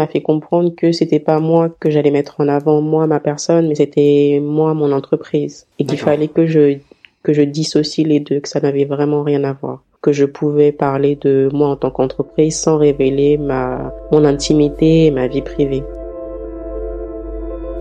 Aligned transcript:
m'a 0.00 0.06
fait 0.06 0.22
comprendre 0.22 0.74
que 0.74 0.92
c'était 0.92 1.20
pas 1.20 1.40
moi 1.40 1.68
que 1.68 1.90
j'allais 1.90 2.10
mettre 2.10 2.40
en 2.40 2.48
avant, 2.48 2.80
moi, 2.80 3.06
ma 3.06 3.20
personne, 3.20 3.68
mais 3.68 3.74
c'était 3.74 4.40
moi, 4.42 4.74
mon 4.74 4.92
entreprise. 4.92 5.66
Et 5.78 5.84
qu'il 5.84 5.98
fallait 5.98 6.28
que 6.28 6.46
je, 6.46 6.78
que 7.22 7.32
je 7.32 7.42
dissocie 7.42 8.06
les 8.06 8.20
deux, 8.20 8.40
que 8.40 8.48
ça 8.48 8.60
n'avait 8.60 8.86
vraiment 8.86 9.22
rien 9.22 9.44
à 9.44 9.52
voir. 9.52 9.82
Que 10.00 10.12
je 10.12 10.24
pouvais 10.24 10.72
parler 10.72 11.16
de 11.20 11.50
moi 11.52 11.68
en 11.68 11.76
tant 11.76 11.90
qu'entreprise 11.90 12.58
sans 12.58 12.78
révéler 12.78 13.36
ma, 13.36 13.92
mon 14.10 14.24
intimité 14.24 15.06
et 15.06 15.10
ma 15.10 15.28
vie 15.28 15.42
privée. 15.42 15.82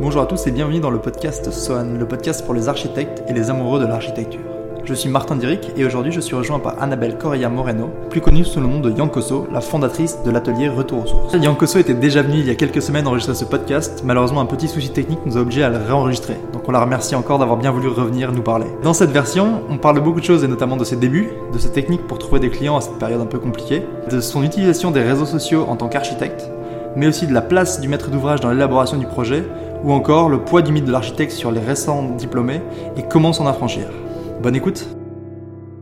Bonjour 0.02 0.22
à 0.22 0.26
tous 0.26 0.48
et 0.48 0.52
bienvenue 0.52 0.80
dans 0.80 0.92
le 0.92 1.00
podcast 1.00 1.50
SOAN, 1.52 1.98
le 1.98 2.08
podcast 2.08 2.46
pour 2.46 2.54
les 2.54 2.68
architectes 2.68 3.24
et 3.28 3.34
les 3.34 3.50
amoureux 3.50 3.80
de 3.80 3.86
l'architecture. 3.86 4.49
Je 4.84 4.94
suis 4.94 5.10
Martin 5.10 5.36
Diric 5.36 5.72
et 5.78 5.86
aujourd'hui 5.86 6.12
je 6.12 6.20
suis 6.20 6.36
rejoint 6.36 6.60
par 6.60 6.82
Annabelle 6.82 7.18
Correa 7.18 7.50
Moreno, 7.50 7.90
plus 8.10 8.22
connue 8.22 8.44
sous 8.44 8.60
le 8.60 8.68
nom 8.68 8.80
de 8.80 8.92
Yankoso, 8.92 9.48
la 9.52 9.62
fondatrice 9.62 10.18
de 10.24 10.32
l'atelier 10.32 10.68
Retour 10.68 11.04
aux 11.04 11.08
sources. 11.08 11.34
Yankoso 11.34 11.80
était 11.80 11.94
déjà 11.94 12.22
venue 12.22 12.40
il 12.40 12.48
y 12.48 12.50
a 12.50 12.56
quelques 12.56 12.82
semaines 12.82 13.08
enregistrer 13.08 13.36
ce 13.36 13.46
podcast, 13.46 14.02
malheureusement 14.04 14.42
un 14.42 14.46
petit 14.46 14.68
souci 14.68 14.90
technique 14.90 15.20
nous 15.26 15.38
a 15.38 15.42
obligé 15.42 15.64
à 15.64 15.70
le 15.70 15.78
réenregistrer, 15.78 16.38
donc 16.54 16.68
on 16.68 16.72
la 16.72 16.82
remercie 16.82 17.16
encore 17.16 17.40
d'avoir 17.40 17.58
bien 17.58 17.72
voulu 17.72 17.88
revenir 17.88 18.32
nous 18.32 18.42
parler. 18.42 18.66
Dans 18.82 18.94
cette 18.94 19.12
version, 19.12 19.62
on 19.70 19.78
parle 19.78 19.96
de 19.96 20.02
beaucoup 20.02 20.20
de 20.20 20.26
choses 20.26 20.44
et 20.44 20.48
notamment 20.48 20.78
de 20.78 20.84
ses 20.84 20.96
débuts, 20.96 21.30
de 21.54 21.60
ses 21.60 21.72
techniques 21.72 22.08
pour 22.08 22.18
trouver 22.18 22.40
des 22.40 22.50
clients 22.50 22.78
à 22.78 22.82
cette 22.82 22.98
période 22.98 23.22
un 23.22 23.28
peu 23.28 23.40
compliquée, 23.40 23.84
de 24.10 24.20
son 24.20 24.44
utilisation 24.44 24.92
des 24.92 25.02
réseaux 25.02 25.26
sociaux 25.26 25.66
en 25.70 25.76
tant 25.76 25.88
qu'architecte, 25.88 26.50
mais 26.96 27.08
aussi 27.08 27.28
de 27.28 27.34
la 27.34 27.42
place 27.42 27.80
du 27.80 27.88
maître 27.88 28.10
d'ouvrage 28.10 28.40
dans 28.40 28.50
l'élaboration 28.50 28.98
du 28.98 29.06
projet, 29.06 29.44
ou 29.84 29.94
encore 29.94 30.30
le 30.30 30.40
poids 30.40 30.62
du 30.62 30.72
mythe 30.72 30.86
de 30.86 30.92
l'architecte 30.92 31.32
sur 31.32 31.52
les 31.52 31.62
récents 31.62 32.04
diplômés 32.18 32.62
et 32.98 33.04
comment 33.04 33.34
s'en 33.34 33.48
affranchir. 33.48 33.86
Bonne 34.42 34.56
écoute. 34.56 34.88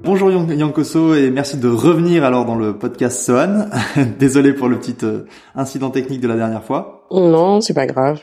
Bonjour 0.03 0.31
Yankoso 0.31 1.13
et 1.13 1.29
merci 1.29 1.57
de 1.57 1.67
revenir 1.67 2.23
alors 2.23 2.43
dans 2.45 2.55
le 2.55 2.75
podcast 2.75 3.21
Sohan. 3.21 3.67
Désolé 4.19 4.51
pour 4.53 4.67
le 4.67 4.79
petit 4.79 4.95
euh, 5.03 5.25
incident 5.53 5.91
technique 5.91 6.21
de 6.21 6.27
la 6.27 6.35
dernière 6.35 6.63
fois. 6.63 7.07
Non, 7.11 7.61
c'est 7.61 7.75
pas 7.75 7.85
grave. 7.85 8.21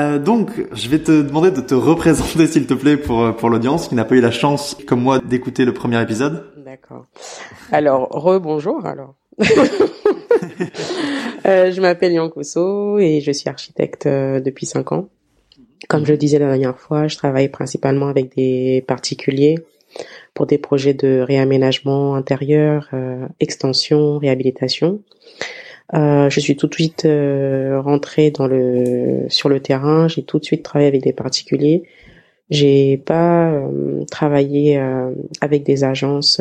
Euh, 0.00 0.18
donc, 0.18 0.50
je 0.72 0.88
vais 0.88 0.98
te 0.98 1.22
demander 1.22 1.52
de 1.52 1.60
te 1.60 1.74
représenter 1.74 2.46
s'il 2.52 2.66
te 2.66 2.74
plaît 2.74 2.96
pour 2.96 3.22
euh, 3.22 3.32
pour 3.32 3.48
l'audience 3.48 3.86
qui 3.86 3.94
n'a 3.94 4.04
pas 4.04 4.16
eu 4.16 4.20
la 4.20 4.32
chance 4.32 4.76
comme 4.88 5.02
moi 5.02 5.20
d'écouter 5.20 5.64
le 5.64 5.72
premier 5.72 6.02
épisode. 6.02 6.46
D'accord. 6.64 7.06
Alors, 7.70 8.08
re-bonjour 8.10 8.84
alors. 8.84 9.14
euh, 11.46 11.70
je 11.70 11.80
m'appelle 11.80 12.12
Yankoso 12.12 12.98
et 12.98 13.20
je 13.20 13.30
suis 13.30 13.48
architecte 13.48 14.08
depuis 14.08 14.66
cinq 14.66 14.90
ans. 14.90 15.08
Comme 15.88 16.04
je 16.06 16.12
le 16.12 16.18
disais 16.18 16.38
la 16.38 16.46
dernière 16.46 16.78
fois, 16.78 17.08
je 17.08 17.16
travaille 17.16 17.48
principalement 17.48 18.08
avec 18.08 18.34
des 18.36 18.84
particuliers 18.86 19.56
pour 20.34 20.46
des 20.46 20.58
projets 20.58 20.94
de 20.94 21.20
réaménagement 21.20 22.14
intérieur, 22.14 22.88
euh, 22.92 23.26
extension, 23.40 24.18
réhabilitation. 24.18 25.00
Euh, 25.94 26.30
je 26.30 26.40
suis 26.40 26.56
tout 26.56 26.68
de 26.68 26.74
suite 26.74 27.04
euh, 27.04 27.80
rentrée 27.80 28.30
dans 28.30 28.46
le 28.46 29.24
sur 29.28 29.48
le 29.48 29.60
terrain. 29.60 30.08
J'ai 30.08 30.22
tout 30.22 30.38
de 30.38 30.44
suite 30.44 30.62
travaillé 30.62 30.88
avec 30.88 31.02
des 31.02 31.12
particuliers. 31.12 31.82
J'ai 32.48 32.96
pas 32.96 33.50
euh, 33.50 34.04
travaillé 34.10 34.78
euh, 34.78 35.10
avec 35.40 35.64
des 35.64 35.84
agences 35.84 36.40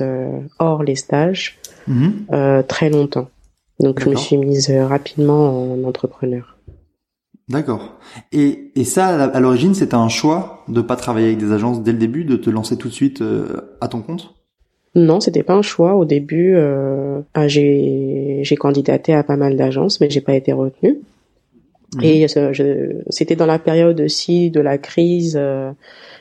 hors 0.59 0.83
les 0.83 0.95
stages 0.95 1.57
mhm. 1.87 2.25
très 2.67 2.89
longtemps. 2.89 3.29
Donc 3.79 4.01
je 4.01 4.09
me 4.09 4.15
suis 4.15 4.37
mise 4.37 4.69
rapidement 4.71 5.73
en 5.73 5.83
entrepreneur. 5.83 6.57
D'accord. 7.49 7.97
Et, 8.31 8.71
et 8.75 8.83
ça, 8.83 9.07
à 9.07 9.39
l'origine, 9.39 9.73
c'était 9.73 9.95
un 9.95 10.09
choix 10.09 10.63
de 10.67 10.81
pas 10.81 10.95
travailler 10.95 11.27
avec 11.27 11.39
des 11.39 11.51
agences 11.51 11.81
dès 11.81 11.91
le 11.91 11.97
début, 11.97 12.23
de 12.23 12.35
te 12.35 12.49
lancer 12.49 12.77
tout 12.77 12.89
de 12.89 12.93
suite 12.93 13.21
euh, 13.21 13.75
à 13.81 13.87
ton 13.87 14.01
compte? 14.01 14.35
Non, 14.95 15.19
c'était 15.19 15.43
pas 15.43 15.55
un 15.55 15.61
choix. 15.61 15.95
Au 15.95 16.05
début, 16.05 16.53
euh, 16.55 17.21
ah, 17.33 17.47
j'ai 17.47 18.43
candidaté 18.59 19.13
à 19.13 19.23
pas 19.23 19.35
mal 19.35 19.55
d'agences, 19.55 19.99
mais 19.99 20.09
j'ai 20.09 20.21
pas 20.21 20.35
été 20.35 20.53
retenue. 20.53 20.99
Mhm. 21.95 22.03
Et 22.03 22.27
c'était 23.09 23.35
dans 23.35 23.45
la 23.45 23.59
période 23.59 23.99
aussi 24.01 24.51
de 24.51 24.59
la 24.59 24.77
crise. 24.77 25.35
Euh, 25.39 25.71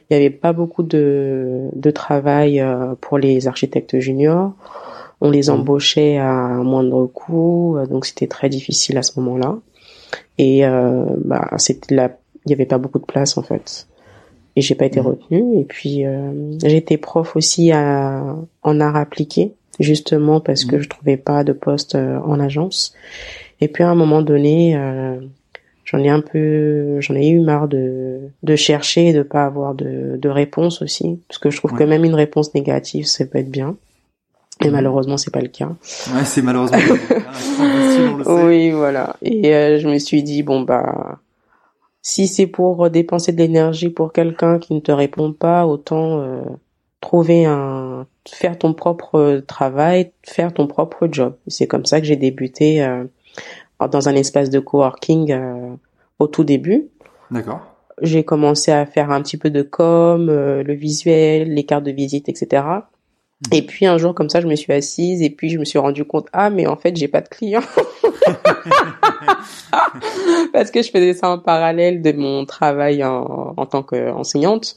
il 0.09 0.15
y 0.15 0.17
avait 0.17 0.31
pas 0.31 0.55
beaucoup 0.55 0.83
de, 0.83 1.69
de 1.75 1.91
travail 1.91 2.61
euh, 2.61 2.95
pour 3.01 3.19
les 3.19 3.49
architectes 3.49 3.99
juniors. 4.01 4.53
On 5.21 5.31
les 5.31 5.49
mhm. 5.49 5.61
embauchait 5.61 6.17
à 6.17 6.49
moindre 6.63 7.07
coût, 7.07 7.77
donc 7.91 8.07
c'était 8.07 8.29
très 8.29 8.49
difficile 8.49 8.97
à 8.97 9.03
ce 9.03 9.19
moment-là. 9.21 9.59
Et 10.39 10.65
euh, 10.67 11.05
bah, 11.25 11.51
c'était 11.59 11.95
là, 11.95 12.17
il 12.47 12.51
y 12.51 12.55
avait 12.55 12.67
pas 12.67 12.79
beaucoup 12.79 12.99
de 12.99 13.05
place 13.05 13.37
en 13.37 13.43
fait. 13.43 13.87
Et 14.57 14.61
j'ai 14.61 14.75
pas 14.75 14.87
été 14.87 15.01
mmh. 15.01 15.07
retenue. 15.07 15.61
Et 15.61 15.65
puis 15.65 16.05
euh, 16.07 16.59
été 16.63 16.97
prof 16.97 17.37
aussi 17.37 17.71
à, 17.73 18.37
en 18.63 18.81
art 18.81 18.97
appliqué, 18.97 19.53
justement 19.79 20.41
parce 20.41 20.65
que 20.65 20.77
mmh. 20.77 20.81
je 20.81 20.89
trouvais 20.89 21.17
pas 21.17 21.45
de 21.45 21.53
poste 21.53 21.95
euh, 21.95 22.19
en 22.21 22.41
agence. 22.41 22.95
Et 23.61 23.69
puis 23.69 23.85
à 23.85 23.91
un 23.91 23.95
moment 23.95 24.23
donné, 24.23 24.77
euh, 24.77 25.17
j'en 25.85 25.99
ai 25.99 26.09
un 26.09 26.21
peu, 26.21 27.01
j'en 27.01 27.15
ai 27.15 27.29
eu 27.29 27.41
marre 27.41 27.69
de, 27.69 28.21
de 28.43 28.57
chercher 28.57 29.09
et 29.09 29.13
de 29.13 29.23
pas 29.23 29.45
avoir 29.45 29.75
de, 29.75 30.17
de 30.17 30.29
réponse 30.29 30.83
aussi, 30.83 31.21
parce 31.29 31.39
que 31.39 31.51
je 31.51 31.57
trouve 31.57 31.75
que 31.75 31.85
même 31.85 32.05
une 32.05 32.15
réponse 32.15 32.55
négative, 32.55 33.07
ça 33.07 33.27
peut 33.27 33.39
être 33.39 33.51
bien. 33.51 33.77
Et 34.65 34.71
malheureusement, 34.71 35.17
c'est 35.17 35.33
pas 35.33 35.41
le 35.41 35.49
cas. 35.49 35.69
Ouais, 35.69 36.25
c'est 36.25 36.43
malheureusement. 36.43 36.79
oui, 38.47 38.71
voilà. 38.71 39.17
Et 39.23 39.55
euh, 39.55 39.79
je 39.79 39.89
me 39.89 39.99
suis 39.99 40.23
dit 40.23 40.43
bon 40.43 40.63
bah, 40.63 41.21
si 42.09 42.27
c'est 42.27 42.47
pour 42.47 42.89
dépenser 42.89 43.33
de 43.33 43.39
l'énergie 43.39 43.91
pour 43.91 44.15
quelqu'un 44.15 44.59
qui 44.59 44.73
ne 44.73 44.81
te 44.81 44.91
répond 44.93 45.35
pas, 45.35 45.67
autant 45.67 46.21
euh, 46.21 46.43
trouver 47.03 47.45
un, 47.45 48.07
faire 48.27 48.57
ton 48.57 48.73
propre 48.73 49.43
travail, 49.47 50.13
faire 50.23 50.55
ton 50.55 50.67
propre 50.67 51.09
job. 51.11 51.35
C'est 51.49 51.67
comme 51.67 51.85
ça 51.85 52.01
que 52.01 52.07
j'ai 52.07 52.17
débuté 52.17 52.83
euh, 52.83 53.05
dans 53.91 54.09
un 54.09 54.15
espace 54.15 54.49
de 54.49 54.59
coworking 54.59 55.33
euh, 55.33 55.75
au 56.19 56.29
tout 56.29 56.45
début. 56.45 56.89
D'accord. 57.31 57.61
J'ai 58.01 58.25
commencé 58.25 58.71
à 58.71 58.87
faire 58.87 59.11
un 59.11 59.21
petit 59.21 59.37
peu 59.37 59.51
de 59.51 59.63
com, 59.63 60.29
le 60.29 60.73
visuel, 60.73 61.53
les 61.53 61.65
cartes 61.65 61.85
de 61.85 61.91
visite, 61.91 62.29
etc. 62.29 62.63
Mm. 63.41 63.55
Et 63.55 63.63
puis 63.63 63.87
un 63.87 63.99
jour 63.99 64.15
comme 64.15 64.29
ça, 64.29 64.41
je 64.41 64.47
me 64.47 64.57
suis 64.57 64.73
assise 64.73 65.23
et 65.23 65.31
puis 65.31 65.49
je 65.49 65.59
me 65.59 65.65
suis 65.65 65.79
rendu 65.79 66.05
compte 66.05 66.27
ah 66.33 66.51
mais 66.51 66.67
en 66.67 66.77
fait 66.77 66.97
j'ai 66.97 67.07
pas 67.07 67.21
de 67.21 67.29
clients 67.29 67.63
parce 70.53 70.73
que 70.73 70.83
je 70.83 70.91
faisais 70.91 71.15
ça 71.15 71.31
en 71.31 71.39
parallèle 71.39 72.03
de 72.03 72.13
mon 72.13 72.45
travail 72.47 73.05
en, 73.05 73.55
en 73.57 73.67
tant 73.67 73.85
qu'enseignante. 73.85 74.77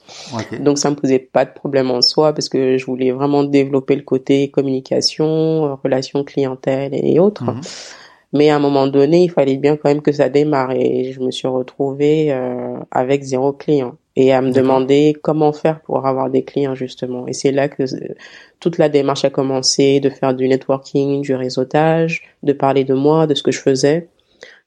Donc 0.59 0.77
ça 0.77 0.91
me 0.91 0.95
posait 0.95 1.19
pas 1.19 1.45
de 1.45 1.51
problème 1.51 1.89
en 1.89 2.01
soi 2.01 2.33
parce 2.33 2.49
que 2.49 2.77
je 2.77 2.85
voulais 2.85 3.11
vraiment 3.11 3.43
développer 3.43 3.95
le 3.95 4.03
côté 4.03 4.51
communication, 4.51 5.75
relation 5.83 6.23
clientèle 6.23 6.93
et 6.93 7.19
autres. 7.19 7.45
Mm-hmm. 7.45 7.95
Mais 8.33 8.49
à 8.49 8.55
un 8.55 8.59
moment 8.59 8.87
donné, 8.87 9.23
il 9.23 9.31
fallait 9.31 9.57
bien 9.57 9.75
quand 9.75 9.89
même 9.89 10.01
que 10.01 10.11
ça 10.11 10.29
démarre 10.29 10.71
et 10.71 11.11
je 11.11 11.19
me 11.19 11.31
suis 11.31 11.47
retrouvée 11.47 12.31
euh, 12.31 12.77
avec 12.91 13.23
zéro 13.23 13.51
client 13.51 13.95
et 14.15 14.33
à 14.33 14.41
me 14.41 14.51
demander 14.51 15.15
comment 15.21 15.53
faire 15.53 15.79
pour 15.81 16.05
avoir 16.05 16.29
des 16.29 16.43
clients 16.43 16.75
justement. 16.75 17.27
Et 17.27 17.33
c'est 17.33 17.51
là 17.51 17.69
que 17.69 17.83
euh, 17.83 18.15
toute 18.59 18.77
la 18.77 18.89
démarche 18.89 19.25
a 19.25 19.29
commencé, 19.29 19.99
de 19.99 20.09
faire 20.09 20.33
du 20.33 20.47
networking, 20.47 21.21
du 21.21 21.33
réseautage, 21.33 22.23
de 22.43 22.53
parler 22.53 22.83
de 22.83 22.93
moi, 22.93 23.27
de 23.27 23.35
ce 23.35 23.43
que 23.43 23.51
je 23.51 23.59
faisais. 23.59 24.09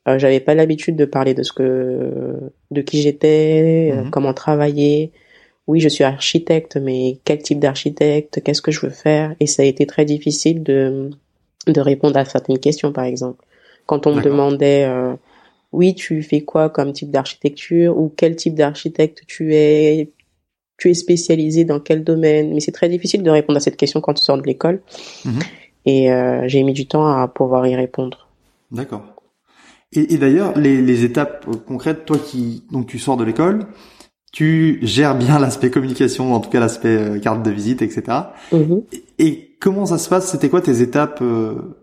Euh, 0.09 0.19
J'avais 0.19 0.41
pas 0.41 0.55
l'habitude 0.55 0.97
de 0.97 1.05
parler 1.05 1.35
de 1.35 1.43
ce 1.43 1.53
que, 1.53 2.51
de 2.71 2.81
qui 2.81 3.03
j'étais, 3.03 3.93
euh, 3.93 4.05
mhm. 4.05 4.11
comment 4.11 4.35
travailler. 4.35 5.13
Oui, 5.67 5.81
je 5.81 5.89
suis 5.89 6.05
architecte, 6.05 6.77
mais 6.77 7.19
quel 7.25 7.39
type 7.39 7.59
d'architecte 7.59 8.43
Qu'est-ce 8.43 8.61
que 8.61 8.71
je 8.71 8.81
veux 8.81 8.93
faire? 8.93 9.35
Et 9.41 9.47
ça 9.47 9.63
a 9.63 9.67
été 9.67 9.87
très 9.87 10.05
difficile 10.05 10.63
de 10.63 11.11
de 11.67 11.81
répondre 11.81 12.17
à 12.17 12.25
certaines 12.25 12.59
questions, 12.59 12.93
par 12.93 13.05
exemple. 13.05 13.45
Quand 13.87 14.07
on 14.07 14.15
me 14.15 14.23
demandait 14.23 14.85
euh, 14.85 15.15
oui, 15.75 15.95
tu 15.95 16.23
fais 16.23 16.43
quoi 16.43 16.71
comme 16.71 16.93
type 16.93 17.11
d'architecture 17.11 17.99
ou 17.99 18.13
quel 18.17 18.37
type 18.37 18.55
d'architecte 18.55 19.23
tu 19.27 19.55
es, 19.55 20.13
tu 20.79 20.91
es 20.91 20.95
spécialisé 20.95 21.65
dans 21.65 21.81
quel 21.81 22.05
domaine? 22.05 22.55
Mais 22.55 22.61
c'est 22.61 22.73
très 22.73 22.89
difficile 22.89 23.23
de 23.23 23.31
répondre 23.31 23.57
à 23.57 23.61
cette 23.61 23.77
question 23.77 24.01
quand 24.01 24.15
tu 24.15 24.23
sors 24.23 24.39
de 24.39 24.45
l'école. 24.45 24.83
Mhm. 25.25 25.41
Et 25.87 26.13
euh, 26.13 26.45
j'ai 26.47 26.63
mis 26.63 26.73
du 26.73 26.87
temps 26.87 27.07
à 27.07 27.27
pouvoir 27.29 27.67
y 27.67 27.75
répondre. 27.75 28.29
D'accord. 28.71 29.15
Et, 29.93 30.17
d'ailleurs, 30.17 30.59
les, 30.59 31.05
étapes 31.05 31.47
concrètes, 31.67 32.05
toi 32.05 32.19
qui 32.19 32.65
donc 32.73 32.89
tu 32.89 32.99
sors 32.99 33.17
de 33.17 33.23
l'école, 33.23 33.67
tu 34.33 34.81
gères 34.83 35.17
bien 35.17 35.39
l'aspect 35.39 35.71
communication, 35.71 36.35
en 36.35 36.41
tout 36.41 36.51
cas 36.51 36.59
l'aspect 36.59 36.97
euh, 36.97 37.19
carte 37.21 37.45
de 37.45 37.51
visite, 37.51 37.83
etc. 37.83 38.03
Mhm. 38.51 38.83
Et, 39.19 39.57
comment 39.61 39.87
ça 39.87 39.99
se 39.99 40.09
passe? 40.09 40.31
C'était 40.31 40.49
quoi 40.49 40.61
tes 40.61 40.83
étapes, 40.83 41.21
euh, 41.23 41.77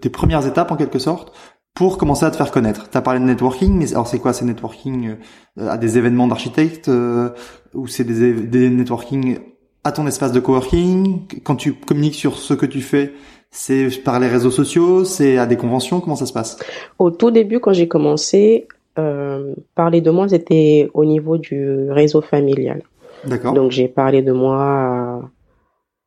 tes 0.00 0.08
premières 0.08 0.46
étapes 0.46 0.70
en 0.70 0.76
quelque 0.76 1.00
sorte? 1.00 1.32
Pour 1.76 1.98
commencer 1.98 2.24
à 2.24 2.30
te 2.30 2.36
faire 2.36 2.50
connaître. 2.50 2.88
Tu 2.90 2.96
as 2.96 3.02
parlé 3.02 3.20
de 3.20 3.24
networking, 3.26 3.78
mais 3.78 3.92
alors 3.92 4.08
c'est 4.08 4.18
quoi 4.18 4.32
ces 4.32 4.46
networking 4.46 5.16
euh, 5.60 5.68
à 5.68 5.76
des 5.76 5.98
événements 5.98 6.26
d'architectes 6.26 6.88
euh, 6.88 7.28
ou 7.74 7.86
c'est 7.86 8.02
des, 8.02 8.32
des 8.32 8.70
networking 8.70 9.38
à 9.84 9.92
ton 9.92 10.06
espace 10.06 10.32
de 10.32 10.40
coworking? 10.40 11.26
Quand 11.44 11.54
tu 11.54 11.74
communiques 11.74 12.14
sur 12.14 12.38
ce 12.38 12.54
que 12.54 12.66
tu 12.66 12.80
fais, 12.80 13.12
c'est 13.50 13.88
par 14.02 14.18
les 14.18 14.26
réseaux 14.26 14.50
sociaux, 14.50 15.04
c'est 15.04 15.36
à 15.36 15.46
des 15.46 15.56
conventions, 15.56 16.00
comment 16.00 16.16
ça 16.16 16.26
se 16.26 16.32
passe? 16.32 16.58
Au 16.98 17.10
tout 17.10 17.30
début, 17.30 17.60
quand 17.60 17.74
j'ai 17.74 17.88
commencé, 17.88 18.66
euh, 18.98 19.54
parler 19.74 20.00
de 20.00 20.10
moi, 20.10 20.28
c'était 20.28 20.90
au 20.94 21.04
niveau 21.04 21.36
du 21.36 21.90
réseau 21.90 22.22
familial. 22.22 22.82
D'accord. 23.26 23.52
Donc 23.52 23.70
j'ai 23.70 23.88
parlé 23.88 24.22
de 24.22 24.32
moi, 24.32 25.20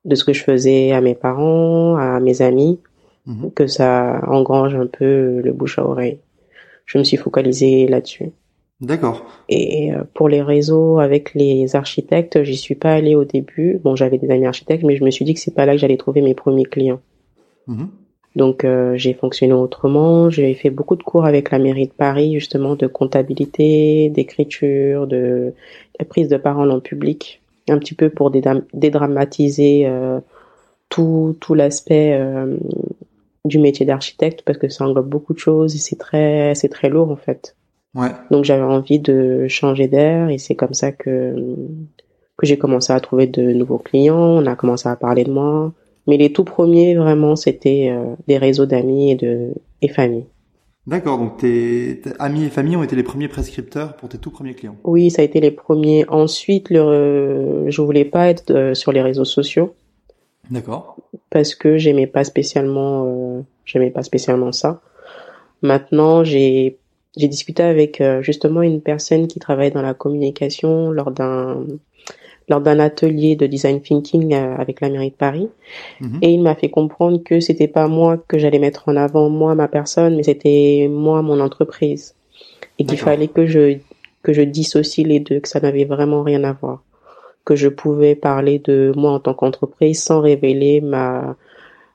de 0.03 0.15
ce 0.15 0.23
que 0.23 0.33
je 0.33 0.43
faisais 0.43 0.93
à 0.93 1.01
mes 1.01 1.15
parents, 1.15 1.95
à 1.95 2.19
mes 2.19 2.41
amis. 2.41 2.79
Mhm. 3.29 3.51
que 3.51 3.67
ça 3.67 4.21
engrange 4.27 4.75
un 4.75 4.87
peu 4.87 5.39
le 5.41 5.53
bouche 5.53 5.79
à 5.79 5.85
oreille. 5.85 6.19
je 6.85 6.97
me 6.97 7.03
suis 7.03 7.17
focalisée 7.17 7.87
là-dessus. 7.87 8.31
D'accord. 8.81 9.23
Et 9.47 9.93
euh, 9.93 10.03
pour 10.15 10.27
les 10.27 10.41
réseaux 10.41 10.99
avec 10.99 11.35
les 11.35 11.75
architectes, 11.75 12.43
j'y 12.43 12.57
suis 12.57 12.75
pas 12.75 12.93
allée 12.93 13.13
au 13.13 13.25
début. 13.25 13.79
Bon, 13.83 13.95
j'avais 13.95 14.17
des 14.17 14.31
amis 14.31 14.47
architectes, 14.47 14.83
mais 14.83 14.95
je 14.95 15.03
me 15.03 15.11
suis 15.11 15.23
dit 15.23 15.35
que 15.35 15.39
c'est 15.39 15.53
pas 15.53 15.67
là 15.67 15.73
que 15.73 15.77
j'allais 15.79 15.97
trouver 15.97 16.21
mes 16.21 16.33
premiers 16.33 16.65
clients. 16.65 17.01
Mhm. 17.67 17.89
Donc 18.35 18.63
euh, 18.63 18.95
j'ai 18.95 19.13
fonctionné 19.13 19.53
autrement. 19.53 20.29
J'ai 20.29 20.53
fait 20.53 20.69
beaucoup 20.69 20.95
de 20.95 21.03
cours 21.03 21.25
avec 21.25 21.51
la 21.51 21.59
mairie 21.59 21.87
de 21.87 21.93
Paris, 21.93 22.33
justement, 22.35 22.75
de 22.75 22.87
comptabilité, 22.87 24.09
d'écriture, 24.09 25.07
de, 25.07 25.53
prise 26.09 26.29
de 26.29 26.37
parole 26.37 26.71
en 26.71 26.79
public, 26.79 27.41
un 27.67 27.77
petit 27.79 27.95
peu 27.95 28.09
pour 28.09 28.31
dédramatiser 28.31 29.85
euh, 29.87 30.19
tout, 30.89 31.35
tout 31.39 31.53
l'aspect 31.53 32.17
euh, 32.19 32.57
du 33.45 33.59
métier 33.59 33.85
d'architecte, 33.85 34.43
parce 34.43 34.57
que 34.57 34.69
ça 34.69 34.85
englobe 34.85 35.09
beaucoup 35.09 35.33
de 35.33 35.39
choses 35.39 35.75
et 35.75 35.79
c'est 35.79 35.95
très, 35.95 36.53
c'est 36.55 36.69
très 36.69 36.89
lourd 36.89 37.11
en 37.11 37.15
fait. 37.15 37.55
Ouais. 37.95 38.11
Donc 38.31 38.43
j'avais 38.43 38.63
envie 38.63 38.99
de 38.99 39.47
changer 39.47 39.87
d'air 39.87 40.29
et 40.29 40.37
c'est 40.37 40.55
comme 40.55 40.73
ça 40.73 40.91
que 40.91 41.35
que 42.39 42.45
j'ai 42.45 42.57
commencé 42.57 42.93
à 42.93 42.99
trouver 43.01 43.27
de 43.27 43.51
nouveaux 43.51 43.77
clients. 43.77 44.17
On 44.17 44.45
a 44.45 44.55
commencé 44.55 44.87
à 44.87 44.95
parler 44.95 45.25
de 45.25 45.31
moi. 45.31 45.73
Mais 46.07 46.17
les 46.17 46.31
tout 46.31 46.45
premiers, 46.45 46.95
vraiment, 46.95 47.35
c'était 47.35 47.89
euh, 47.91 48.15
des 48.27 48.37
réseaux 48.37 48.65
d'amis 48.65 49.11
et 49.11 49.15
de 49.15 49.53
et 49.81 49.89
famille. 49.89 50.25
D'accord, 50.87 51.19
donc 51.19 51.37
tes, 51.37 52.01
amis 52.17 52.45
et 52.45 52.49
famille 52.49 52.75
ont 52.77 52.81
été 52.81 52.95
les 52.95 53.03
premiers 53.03 53.27
prescripteurs 53.27 53.95
pour 53.95 54.09
tes 54.09 54.17
tout 54.17 54.31
premiers 54.31 54.55
clients. 54.55 54.77
Oui, 54.85 55.11
ça 55.11 55.21
a 55.21 55.25
été 55.25 55.39
les 55.41 55.51
premiers. 55.51 56.05
Ensuite, 56.09 56.69
le, 56.71 57.65
je 57.67 57.81
voulais 57.81 58.05
pas 58.05 58.29
être 58.29 58.49
euh, 58.51 58.73
sur 58.73 58.91
les 58.91 59.01
réseaux 59.01 59.25
sociaux. 59.25 59.75
D'accord. 60.49 60.97
Parce 61.29 61.55
que 61.55 61.77
j'aimais 61.77 62.07
pas 62.07 62.23
spécialement, 62.23 63.05
euh, 63.05 63.41
j'aimais 63.65 63.91
pas 63.91 64.03
spécialement 64.03 64.51
ça. 64.51 64.81
Maintenant, 65.61 66.23
j'ai 66.23 66.77
j'ai 67.17 67.27
discuté 67.27 67.63
avec 67.63 68.01
euh, 68.01 68.21
justement 68.21 68.61
une 68.61 68.81
personne 68.81 69.27
qui 69.27 69.39
travaille 69.39 69.71
dans 69.71 69.81
la 69.81 69.93
communication 69.93 70.91
lors 70.91 71.11
d'un 71.11 71.65
lors 72.47 72.61
d'un 72.61 72.79
atelier 72.79 73.35
de 73.35 73.45
design 73.45 73.81
thinking 73.81 74.33
euh, 74.33 74.55
avec 74.57 74.81
la 74.81 74.89
mairie 74.89 75.11
de 75.11 75.15
Paris 75.15 75.49
mhm. 76.01 76.19
et 76.21 76.29
il 76.31 76.41
m'a 76.41 76.55
fait 76.55 76.69
comprendre 76.69 77.21
que 77.23 77.39
c'était 77.39 77.67
pas 77.67 77.87
moi 77.87 78.17
que 78.17 78.37
j'allais 78.37 78.59
mettre 78.59 78.89
en 78.89 78.95
avant 78.95 79.29
moi 79.29 79.55
ma 79.55 79.67
personne 79.67 80.15
mais 80.15 80.23
c'était 80.23 80.87
moi 80.89 81.21
mon 81.21 81.39
entreprise 81.39 82.15
et 82.77 82.85
qu'il 82.85 82.97
fallait 82.97 83.27
que 83.27 83.45
je 83.45 83.77
que 84.23 84.33
je 84.33 84.41
dissocie 84.41 85.05
les 85.05 85.19
deux 85.19 85.39
que 85.39 85.49
ça 85.49 85.59
n'avait 85.59 85.85
vraiment 85.85 86.23
rien 86.23 86.43
à 86.43 86.53
voir 86.53 86.83
que 87.49 87.55
je 87.55 87.69
pouvais 87.69 88.15
parler 88.15 88.59
de 88.59 88.93
moi 88.95 89.11
en 89.13 89.19
tant 89.19 89.33
qu'entreprise 89.33 90.03
sans 90.03 90.21
révéler 90.21 90.81
ma 90.81 91.35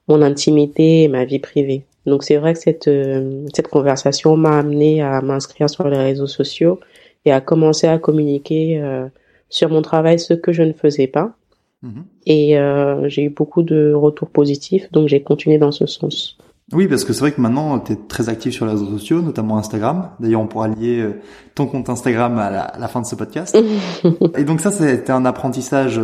mon 0.09 0.21
intimité 0.21 1.05
et 1.05 1.09
ma 1.09 1.25
vie 1.25 1.39
privée 1.39 1.85
donc 2.07 2.23
c'est 2.23 2.37
vrai 2.37 2.53
que 2.55 2.59
cette 2.59 2.89
euh, 2.89 3.47
cette 3.55 3.69
conversation 3.69 4.37
m'a 4.37 4.59
amené 4.59 5.03
à 5.03 5.21
m'inscrire 5.21 5.71
sur 5.71 5.89
les 5.89 5.97
réseaux 5.97 6.27
sociaux 6.27 6.81
et 7.25 7.33
à 7.33 7.41
commencer 7.41 7.87
à 7.87 7.99
communiquer 7.99 8.81
euh, 8.81 9.07
sur 9.49 9.71
mon 9.71 9.83
travail 9.83 10.19
ce 10.19 10.35
que 10.35 10.53
je 10.53 10.63
ne 10.63 10.73
faisais 10.73 11.07
pas. 11.07 11.35
Mhm. 11.83 12.05
Et 12.27 12.59
euh, 12.59 13.09
j'ai 13.09 13.23
eu 13.23 13.31
beaucoup 13.31 13.63
de 13.63 13.93
retours 13.95 14.31
positifs, 14.31 14.91
donc 14.93 15.09
j'ai 15.09 15.23
continué 15.23 15.59
dans 15.59 15.73
ce 15.73 15.87
sens. 15.87 16.37
Oui, 16.73 16.89
parce 16.89 17.05
que 17.05 17.13
c'est 17.13 17.21
vrai 17.21 17.33
que 17.33 17.41
maintenant, 17.41 17.79
tu 17.79 17.93
es 17.93 17.97
très 17.97 18.29
actif 18.29 18.55
sur 18.55 18.65
les 18.65 18.73
réseaux 18.73 18.87
sociaux, 18.99 19.21
notamment 19.21 19.59
Instagram. 19.59 20.11
D'ailleurs, 20.19 20.41
on 20.41 20.47
pourra 20.47 20.69
lier 20.69 21.07
ton 21.55 21.67
compte 21.67 21.91
Instagram 21.91 22.39
à 22.39 22.51
la, 22.79 22.89
fin 22.89 23.03
de 23.03 23.07
ce 23.07 23.15
podcast. 23.15 23.57
et 24.37 24.45
donc 24.45 24.61
ça, 24.61 24.71
c'était 24.71 25.13
un 25.13 25.27
apprentissage 25.27 26.01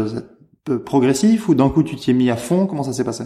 progressif 0.84 1.48
ou 1.48 1.54
d'un 1.54 1.70
coup, 1.70 1.82
tu 1.82 1.96
t'y 1.96 2.10
es 2.10 2.14
mis 2.14 2.30
à 2.30 2.36
fond? 2.36 2.66
Comment 2.66 2.82
ça 2.82 2.92
s'est 2.92 3.04
passé? 3.04 3.24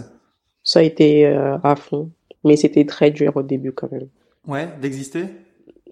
Ça 0.63 0.79
a 0.79 0.83
été 0.83 1.25
à 1.25 1.75
fond 1.75 2.09
mais 2.45 2.55
c'était 2.55 2.85
très 2.85 3.11
dur 3.11 3.35
au 3.35 3.43
début 3.43 3.73
quand 3.73 3.91
même. 3.91 4.07
Ouais, 4.47 4.69
d'exister? 4.81 5.25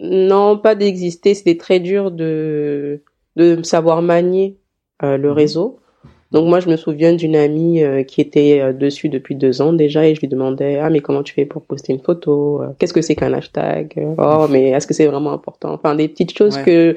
Non, 0.00 0.56
pas 0.56 0.74
d'exister, 0.74 1.34
c'était 1.34 1.58
très 1.58 1.80
dur 1.80 2.10
de, 2.10 3.02
de 3.36 3.62
savoir 3.62 4.00
manier 4.00 4.56
euh, 5.02 5.18
le 5.18 5.28
mhm. 5.28 5.34
réseau. 5.34 5.80
Donc 6.34 6.46
moi, 6.46 6.60
je 6.60 6.68
me 6.68 6.76
souviens 6.76 7.14
d'une 7.14 7.36
amie 7.36 7.82
euh, 7.82 8.02
qui 8.02 8.20
était 8.20 8.60
euh, 8.60 8.72
dessus 8.74 9.08
depuis 9.08 9.34
deux 9.34 9.62
ans 9.62 9.72
déjà 9.72 10.06
et 10.06 10.14
je 10.14 10.20
lui 10.20 10.28
demandais 10.28 10.78
ah 10.78 10.90
mais 10.90 11.00
comment 11.00 11.22
tu 11.22 11.32
fais 11.32 11.46
pour 11.46 11.62
poster 11.62 11.94
une 11.94 12.00
photo? 12.00 12.60
Qu'est-ce 12.78 12.92
que 12.92 13.00
c'est 13.00 13.14
qu'un 13.14 13.32
hashtag? 13.32 14.06
Oh 14.18 14.46
mais 14.50 14.70
est-ce 14.70 14.86
que 14.86 14.92
c'est 14.94 15.06
vraiment 15.06 15.32
important 15.32 15.72
Enfin 15.72 15.94
des 15.94 16.08
petites 16.08 16.36
choses 16.36 16.58
que 16.58 16.96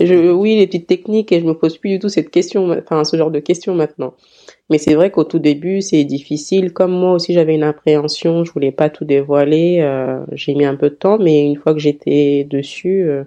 je 0.00 0.32
oui 0.32 0.56
les 0.56 0.66
petites 0.66 0.88
techniques 0.88 1.30
et 1.30 1.40
je 1.40 1.44
me 1.44 1.54
pose 1.54 1.78
plus 1.78 1.90
du 1.90 1.98
tout 2.00 2.08
cette 2.08 2.30
question 2.30 2.70
enfin 2.70 3.04
ce 3.04 3.16
genre 3.16 3.30
de 3.30 3.38
questions 3.38 3.74
maintenant. 3.74 4.14
Mais 4.70 4.78
c'est 4.78 4.94
vrai 4.94 5.10
qu'au 5.10 5.24
tout 5.24 5.38
début, 5.38 5.80
c'est 5.80 6.04
difficile. 6.04 6.72
Comme 6.72 6.92
moi 6.92 7.12
aussi, 7.12 7.32
j'avais 7.32 7.54
une 7.54 7.62
appréhension, 7.62 8.44
je 8.44 8.52
voulais 8.52 8.72
pas 8.72 8.90
tout 8.90 9.04
dévoiler. 9.04 9.78
Euh, 9.80 10.20
j'ai 10.32 10.54
mis 10.54 10.66
un 10.66 10.76
peu 10.76 10.90
de 10.90 10.94
temps, 10.94 11.18
mais 11.18 11.44
une 11.44 11.56
fois 11.56 11.72
que 11.72 11.80
j'étais 11.80 12.44
dessus, 12.44 13.08
euh, 13.08 13.24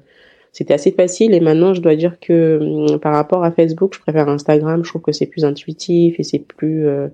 c'était 0.51 0.73
assez 0.73 0.91
facile. 0.91 1.33
Et 1.33 1.39
maintenant, 1.39 1.73
je 1.73 1.81
dois 1.81 1.95
dire 1.95 2.19
que 2.19 2.59
hum, 2.61 2.99
par 2.99 3.13
rapport 3.13 3.43
à 3.43 3.51
Facebook, 3.51 3.93
je 3.95 3.99
préfère 3.99 4.27
Instagram. 4.29 4.83
Je 4.83 4.89
trouve 4.89 5.01
que 5.01 5.11
c'est 5.11 5.25
plus 5.25 5.45
intuitif 5.45 6.19
et 6.19 6.23
c'est 6.23 6.39
plus, 6.39 6.87
euh, 6.87 7.07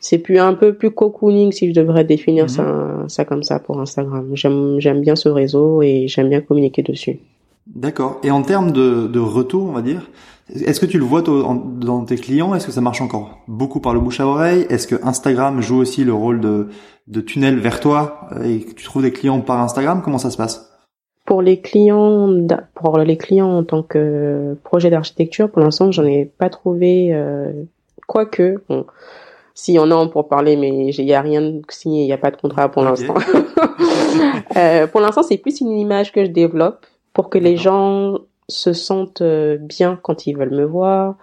c'est 0.00 0.18
plus 0.18 0.38
un 0.38 0.54
peu 0.54 0.72
plus 0.72 0.90
cocooning 0.90 1.52
si 1.52 1.68
je 1.68 1.74
devrais 1.78 2.04
définir 2.04 2.44
mhm. 2.44 2.48
ça, 2.48 3.04
ça 3.08 3.24
comme 3.24 3.42
ça 3.42 3.58
pour 3.58 3.80
Instagram. 3.80 4.30
J'aime, 4.34 4.76
j'aime 4.78 5.00
bien 5.00 5.16
ce 5.16 5.28
réseau 5.28 5.82
et 5.82 6.08
j'aime 6.08 6.28
bien 6.28 6.40
communiquer 6.40 6.82
dessus. 6.82 7.18
D'accord. 7.66 8.20
Et 8.24 8.30
en 8.30 8.42
termes 8.42 8.72
de, 8.72 9.06
de 9.06 9.20
retour, 9.20 9.68
on 9.68 9.72
va 9.72 9.82
dire, 9.82 10.10
est-ce 10.52 10.80
que 10.80 10.86
tu 10.86 10.98
le 10.98 11.04
vois 11.04 11.22
dans 11.22 12.04
tes 12.04 12.16
clients? 12.16 12.54
Est-ce 12.54 12.66
que 12.66 12.72
ça 12.72 12.80
marche 12.80 13.00
encore 13.00 13.38
beaucoup 13.46 13.80
par 13.80 13.94
le 13.94 14.00
bouche 14.00 14.18
à 14.20 14.26
oreille? 14.26 14.66
Est-ce 14.70 14.88
que 14.88 14.96
Instagram 15.04 15.60
joue 15.60 15.76
aussi 15.76 16.02
le 16.02 16.14
rôle 16.14 16.40
de, 16.40 16.68
de 17.06 17.20
tunnel 17.20 17.60
vers 17.60 17.78
toi? 17.78 18.28
Et 18.42 18.60
que 18.60 18.72
tu 18.72 18.84
trouves 18.84 19.02
des 19.02 19.12
clients 19.12 19.40
par 19.40 19.60
Instagram? 19.60 20.00
Comment 20.02 20.18
ça 20.18 20.30
se 20.30 20.36
passe? 20.36 20.69
Pour 21.30 21.42
les 21.42 21.60
clients, 21.60 22.28
pour 22.74 22.98
les 22.98 23.16
clients 23.16 23.58
en 23.58 23.62
tant 23.62 23.84
que 23.84 24.56
projet 24.64 24.90
d'architecture, 24.90 25.48
pour 25.48 25.62
l'instant, 25.62 25.92
j'en 25.92 26.04
ai 26.04 26.24
pas 26.24 26.50
trouvé. 26.50 27.10
Euh, 27.12 27.52
quoique, 28.08 28.60
bon, 28.68 28.84
s'il 29.54 29.74
y 29.74 29.78
en 29.78 29.92
a 29.92 30.06
pour 30.08 30.26
parler, 30.26 30.56
mais 30.56 30.88
il 30.88 31.04
y 31.04 31.14
a 31.14 31.20
rien 31.20 31.60
signé, 31.68 32.02
il 32.02 32.06
n'y 32.06 32.12
a 32.12 32.18
pas 32.18 32.32
de 32.32 32.36
contrat 32.36 32.68
pour 32.68 32.82
l'instant. 32.82 33.14
euh, 34.56 34.88
pour 34.88 35.00
l'instant, 35.00 35.22
c'est 35.22 35.38
plus 35.38 35.60
une 35.60 35.78
image 35.78 36.10
que 36.10 36.24
je 36.24 36.32
développe 36.32 36.84
pour 37.12 37.30
que 37.30 37.38
les 37.38 37.56
gens 37.56 38.18
se 38.48 38.72
sentent 38.72 39.22
euh, 39.22 39.56
bien 39.56 40.00
quand 40.02 40.26
ils 40.26 40.36
veulent 40.36 40.50
me 40.50 40.64
voir, 40.64 41.14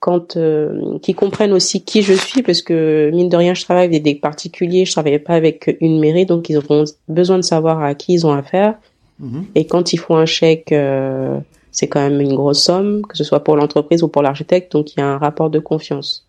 quand 0.00 0.36
euh, 0.36 0.98
qu'ils 1.02 1.14
comprennent 1.14 1.52
aussi 1.52 1.84
qui 1.84 2.02
je 2.02 2.14
suis, 2.14 2.42
parce 2.42 2.62
que 2.62 3.12
mine 3.14 3.28
de 3.28 3.36
rien, 3.36 3.54
je 3.54 3.62
travaille 3.62 3.84
avec 3.84 4.02
des 4.02 4.16
particuliers, 4.16 4.86
je 4.86 4.90
travaille 4.90 5.20
pas 5.20 5.34
avec 5.34 5.76
une 5.80 6.00
mairie, 6.00 6.26
donc 6.26 6.48
ils 6.48 6.56
auront 6.56 6.82
besoin 7.06 7.36
de 7.36 7.44
savoir 7.44 7.80
à 7.80 7.94
qui 7.94 8.14
ils 8.14 8.26
ont 8.26 8.32
affaire. 8.32 8.74
Mhm. 9.22 9.46
Et 9.54 9.66
quand 9.66 9.92
ils 9.92 9.98
font 9.98 10.16
un 10.16 10.26
chèque, 10.26 10.72
euh, 10.72 11.38
c'est 11.70 11.88
quand 11.88 12.00
même 12.00 12.20
une 12.20 12.34
grosse 12.34 12.62
somme, 12.62 13.02
que 13.06 13.16
ce 13.16 13.24
soit 13.24 13.42
pour 13.42 13.56
l'entreprise 13.56 14.02
ou 14.02 14.08
pour 14.08 14.22
l'architecte, 14.22 14.72
donc 14.72 14.92
il 14.92 15.00
y 15.00 15.02
a 15.02 15.06
un 15.06 15.18
rapport 15.18 15.48
de 15.48 15.58
confiance. 15.58 16.26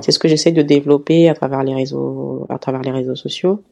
C'est 0.00 0.10
ce 0.10 0.18
que 0.18 0.26
j'essaie 0.26 0.52
de 0.52 0.62
développer 0.62 1.28
à 1.28 1.34
travers 1.34 1.62
les 1.62 1.74
réseaux, 1.74 2.46
à 2.48 2.58
travers 2.58 2.82
les 2.82 2.90
réseaux 2.90 3.14
sociaux. 3.14 3.62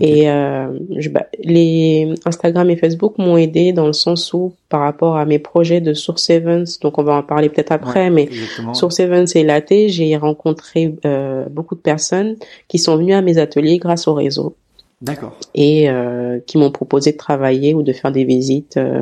Et 0.00 0.30
euh, 0.30 0.68
je, 0.96 1.10
bah, 1.10 1.26
les 1.42 2.14
Instagram 2.24 2.70
et 2.70 2.76
Facebook 2.76 3.18
m'ont 3.18 3.36
aidé 3.36 3.72
dans 3.72 3.86
le 3.86 3.92
sens 3.92 4.32
où, 4.32 4.54
par 4.68 4.80
rapport 4.80 5.16
à 5.16 5.26
mes 5.26 5.38
projets 5.38 5.80
de 5.80 5.92
Source 5.92 6.30
Events, 6.30 6.78
donc 6.80 6.98
on 6.98 7.02
va 7.02 7.16
en 7.16 7.22
parler 7.22 7.50
peut-être 7.50 7.72
après, 7.72 8.08
mais 8.10 8.28
Source 8.72 9.00
Events 9.00 9.34
et 9.34 9.44
Latte, 9.44 9.88
j'ai 9.88 10.16
rencontré 10.16 10.94
euh, 11.04 11.44
beaucoup 11.50 11.74
de 11.74 11.80
personnes 11.80 12.36
qui 12.68 12.78
sont 12.78 12.96
venues 12.96 13.14
à 13.14 13.20
mes 13.20 13.38
ateliers 13.38 13.78
grâce 13.78 14.08
au 14.08 14.14
réseau. 14.14 14.56
D'accord. 15.04 15.36
Et 15.54 15.90
euh, 15.90 16.40
qui 16.46 16.56
m'ont 16.56 16.70
proposé 16.70 17.12
de 17.12 17.18
travailler 17.18 17.74
ou 17.74 17.82
de 17.82 17.92
faire 17.92 18.10
des 18.10 18.24
visites 18.24 18.78
euh, 18.78 19.00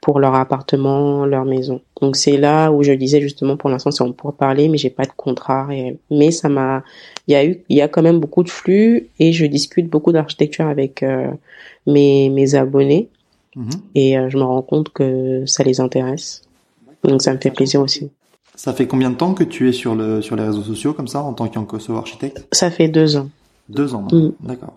pour 0.00 0.18
leur 0.18 0.34
appartement, 0.34 1.24
leur 1.24 1.44
maison. 1.44 1.80
Donc 2.02 2.16
c'est 2.16 2.36
là 2.36 2.72
où 2.72 2.82
je 2.82 2.90
disais 2.92 3.20
justement 3.20 3.56
pour 3.56 3.70
l'instant 3.70 3.92
c'est 3.92 4.02
on 4.02 4.12
pour 4.12 4.34
parler 4.34 4.68
mais 4.68 4.76
j'ai 4.76 4.90
pas 4.90 5.04
de 5.04 5.12
contrat 5.16 5.66
réel. 5.66 5.98
Mais 6.10 6.32
ça 6.32 6.48
m'a 6.48 6.82
il 7.28 7.32
y 7.32 7.36
a 7.36 7.44
eu 7.44 7.60
il 7.68 7.76
y 7.76 7.80
a 7.80 7.86
quand 7.86 8.02
même 8.02 8.18
beaucoup 8.18 8.42
de 8.42 8.50
flux 8.50 9.08
et 9.20 9.32
je 9.32 9.46
discute 9.46 9.88
beaucoup 9.88 10.10
d'architecture 10.10 10.66
avec 10.66 11.04
euh, 11.04 11.28
mes 11.86 12.28
mes 12.28 12.56
abonnés 12.56 13.08
mhm. 13.54 13.70
et 13.94 14.16
je 14.28 14.36
me 14.36 14.42
rends 14.42 14.62
compte 14.62 14.88
que 14.88 15.44
ça 15.46 15.62
les 15.62 15.80
intéresse. 15.80 16.42
Donc 17.04 17.22
ça 17.22 17.32
me 17.32 17.38
fait 17.38 17.52
plaisir 17.52 17.80
aussi. 17.80 18.10
Ça 18.56 18.72
fait 18.72 18.88
combien 18.88 19.10
de 19.10 19.14
temps 19.14 19.34
que 19.34 19.44
tu 19.44 19.68
es 19.68 19.72
sur 19.72 19.94
le 19.94 20.22
sur 20.22 20.34
les 20.34 20.42
réseaux 20.42 20.64
sociaux 20.64 20.92
comme 20.92 21.06
ça 21.06 21.22
en 21.22 21.34
tant 21.34 21.46
qu'architecte? 21.46 22.48
Ça 22.50 22.72
fait 22.72 22.88
deux 22.88 23.16
ans. 23.16 23.28
Deux 23.68 23.94
ans, 23.94 24.08
mm. 24.10 24.32
d'accord. 24.40 24.74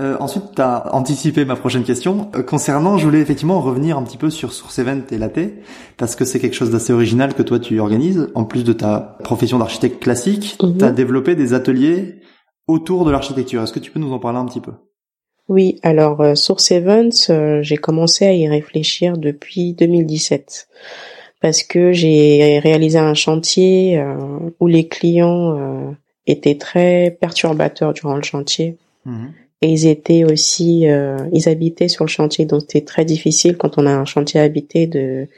Euh, 0.00 0.16
ensuite, 0.20 0.54
tu 0.56 0.62
as 0.62 0.94
anticipé 0.94 1.44
ma 1.44 1.54
prochaine 1.54 1.84
question. 1.84 2.30
Euh, 2.34 2.42
concernant, 2.42 2.96
je 2.96 3.04
voulais 3.04 3.20
effectivement 3.20 3.60
revenir 3.60 3.98
un 3.98 4.02
petit 4.02 4.16
peu 4.16 4.30
sur 4.30 4.52
Source 4.52 4.78
Event 4.78 5.02
et 5.10 5.18
Latte, 5.18 5.50
parce 5.98 6.16
que 6.16 6.24
c'est 6.24 6.40
quelque 6.40 6.54
chose 6.54 6.70
d'assez 6.70 6.94
original 6.94 7.34
que 7.34 7.42
toi 7.42 7.58
tu 7.58 7.78
organises. 7.78 8.30
En 8.34 8.44
plus 8.44 8.64
de 8.64 8.72
ta 8.72 9.18
profession 9.22 9.58
d'architecte 9.58 10.02
classique, 10.02 10.56
mhm. 10.62 10.78
tu 10.78 10.84
as 10.84 10.92
développé 10.92 11.34
des 11.34 11.52
ateliers 11.52 12.20
autour 12.66 13.04
de 13.04 13.10
l'architecture. 13.10 13.62
Est-ce 13.62 13.72
que 13.72 13.80
tu 13.80 13.90
peux 13.90 14.00
nous 14.00 14.12
en 14.12 14.18
parler 14.18 14.38
un 14.38 14.46
petit 14.46 14.60
peu? 14.60 14.72
Oui, 15.48 15.78
alors 15.82 16.22
euh, 16.22 16.34
Source 16.36 16.70
Events, 16.72 17.60
j'ai 17.60 17.76
commencé 17.76 18.24
à 18.24 18.32
y 18.32 18.48
réfléchir 18.48 19.18
depuis 19.18 19.74
2017 19.74 20.68
parce 21.42 21.64
que 21.64 21.92
j'ai 21.92 22.60
réalisé 22.60 22.98
un 22.98 23.14
chantier 23.14 24.00
où 24.60 24.68
les 24.68 24.86
clients 24.86 25.92
étaient 26.24 26.56
très 26.56 27.18
perturbateurs 27.20 27.92
durant 27.92 28.14
le 28.14 28.22
chantier. 28.22 28.78
Mhm 29.04 29.32
et 29.62 29.68
ils 29.68 29.86
étaient 29.86 30.24
aussi, 30.24 30.88
euh, 30.88 31.16
ils 31.32 31.48
habitaient 31.48 31.86
sur 31.86 32.04
le 32.04 32.10
chantier, 32.10 32.46
donc 32.46 32.62
c'était 32.62 32.84
très 32.84 33.04
difficile 33.04 33.56
quand 33.56 33.78
on 33.78 33.86
a 33.86 33.92
un 33.92 34.04
chantier 34.04 34.40
habité 34.40 34.88
de, 34.88 35.28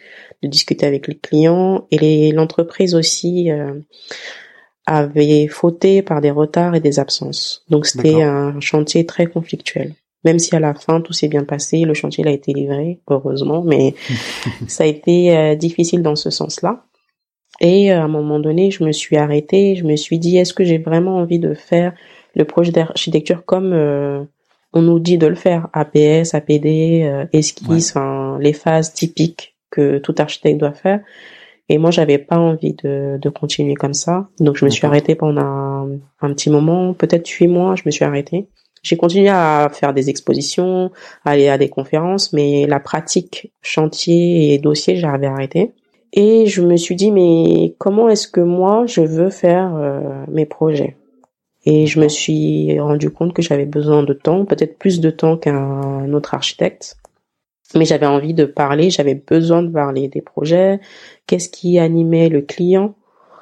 de 0.42 0.48
discuter 0.48 0.86
avec 0.86 1.06
les 1.08 1.14
clients. 1.14 1.86
Et 1.90 2.32
l'entreprise 2.32 2.94
aussi 2.94 3.50
euh, 3.50 3.74
avait 4.86 5.46
fauté 5.46 6.00
par 6.00 6.22
des 6.22 6.30
retards 6.30 6.74
et 6.74 6.80
des 6.80 6.98
absences. 6.98 7.66
Donc 7.68 7.84
c'était 7.84 8.22
un 8.22 8.58
chantier 8.60 9.04
très 9.04 9.26
conflictuel. 9.26 9.92
Même 10.24 10.38
si 10.38 10.56
à 10.56 10.60
la 10.60 10.72
fin 10.72 11.02
tout 11.02 11.12
s'est 11.12 11.28
bien 11.28 11.44
passé, 11.44 11.82
le 11.82 11.92
chantier 11.92 12.26
a 12.26 12.30
été 12.30 12.54
livré, 12.54 13.00
heureusement, 13.08 13.62
mais 13.62 13.94
ça 14.68 14.84
a 14.84 14.86
été 14.86 15.36
euh, 15.36 15.54
difficile 15.54 16.02
dans 16.02 16.16
ce 16.16 16.30
sens-là. 16.30 16.86
Et 17.60 17.90
à 17.92 18.02
un 18.02 18.08
moment 18.08 18.40
donné, 18.40 18.70
je 18.70 18.84
me 18.84 18.92
suis 18.92 19.18
arrêtée, 19.18 19.76
je 19.76 19.84
me 19.84 19.96
suis 19.96 20.18
dit, 20.18 20.38
est-ce 20.38 20.54
que 20.54 20.64
j'ai 20.64 20.78
vraiment 20.78 21.18
envie 21.18 21.38
de 21.38 21.52
faire 21.52 21.92
le 22.34 22.44
projet 22.44 22.72
d'architecture 22.72 23.44
comme 23.44 23.72
euh, 23.72 24.24
on 24.72 24.82
nous 24.82 24.98
dit 24.98 25.18
de 25.18 25.26
le 25.26 25.34
faire, 25.34 25.68
APS, 25.72 26.34
APD, 26.34 27.02
euh, 27.04 27.26
esquisse, 27.32 27.90
enfin 27.90 28.38
les 28.40 28.52
phases 28.52 28.92
typiques 28.92 29.56
que 29.70 29.98
tout 29.98 30.14
architecte 30.18 30.58
doit 30.58 30.72
faire. 30.72 31.00
Et 31.68 31.78
moi, 31.78 31.90
j'avais 31.90 32.18
pas 32.18 32.36
envie 32.36 32.74
de, 32.74 33.18
de 33.18 33.28
continuer 33.30 33.74
comme 33.74 33.94
ça, 33.94 34.28
donc 34.38 34.56
je 34.56 34.66
me 34.66 34.70
suis 34.70 34.86
arrêtée 34.86 35.14
pendant 35.14 35.40
un, 35.40 35.88
un 36.20 36.34
petit 36.34 36.50
moment, 36.50 36.92
peut-être 36.92 37.26
huit 37.28 37.48
mois, 37.48 37.74
je 37.74 37.82
me 37.86 37.90
suis 37.90 38.04
arrêtée. 38.04 38.48
J'ai 38.82 38.98
continué 38.98 39.30
à 39.30 39.70
faire 39.72 39.94
des 39.94 40.10
expositions, 40.10 40.92
à 41.24 41.30
aller 41.30 41.48
à 41.48 41.56
des 41.56 41.70
conférences, 41.70 42.34
mais 42.34 42.66
la 42.66 42.80
pratique 42.80 43.50
chantier 43.62 44.52
et 44.52 44.58
dossier, 44.58 44.96
j'avais 44.96 45.26
arrêté. 45.26 45.72
Et 46.12 46.46
je 46.46 46.60
me 46.60 46.76
suis 46.76 46.94
dit, 46.94 47.10
mais 47.10 47.74
comment 47.78 48.10
est-ce 48.10 48.28
que 48.28 48.42
moi, 48.42 48.84
je 48.86 49.00
veux 49.00 49.30
faire 49.30 49.74
euh, 49.74 50.24
mes 50.28 50.44
projets? 50.44 50.96
Et 51.66 51.86
je 51.86 51.98
me 51.98 52.08
suis 52.08 52.78
rendu 52.78 53.10
compte 53.10 53.32
que 53.32 53.42
j'avais 53.42 53.64
besoin 53.66 54.02
de 54.02 54.12
temps, 54.12 54.44
peut-être 54.44 54.78
plus 54.78 55.00
de 55.00 55.10
temps 55.10 55.36
qu'un 55.36 56.12
autre 56.12 56.34
architecte. 56.34 56.96
Mais 57.74 57.86
j'avais 57.86 58.06
envie 58.06 58.34
de 58.34 58.44
parler, 58.44 58.90
j'avais 58.90 59.14
besoin 59.14 59.62
de 59.62 59.70
parler 59.70 60.08
des 60.08 60.20
projets, 60.20 60.80
qu'est-ce 61.26 61.48
qui 61.48 61.78
animait 61.78 62.28
le 62.28 62.42
client, 62.42 62.94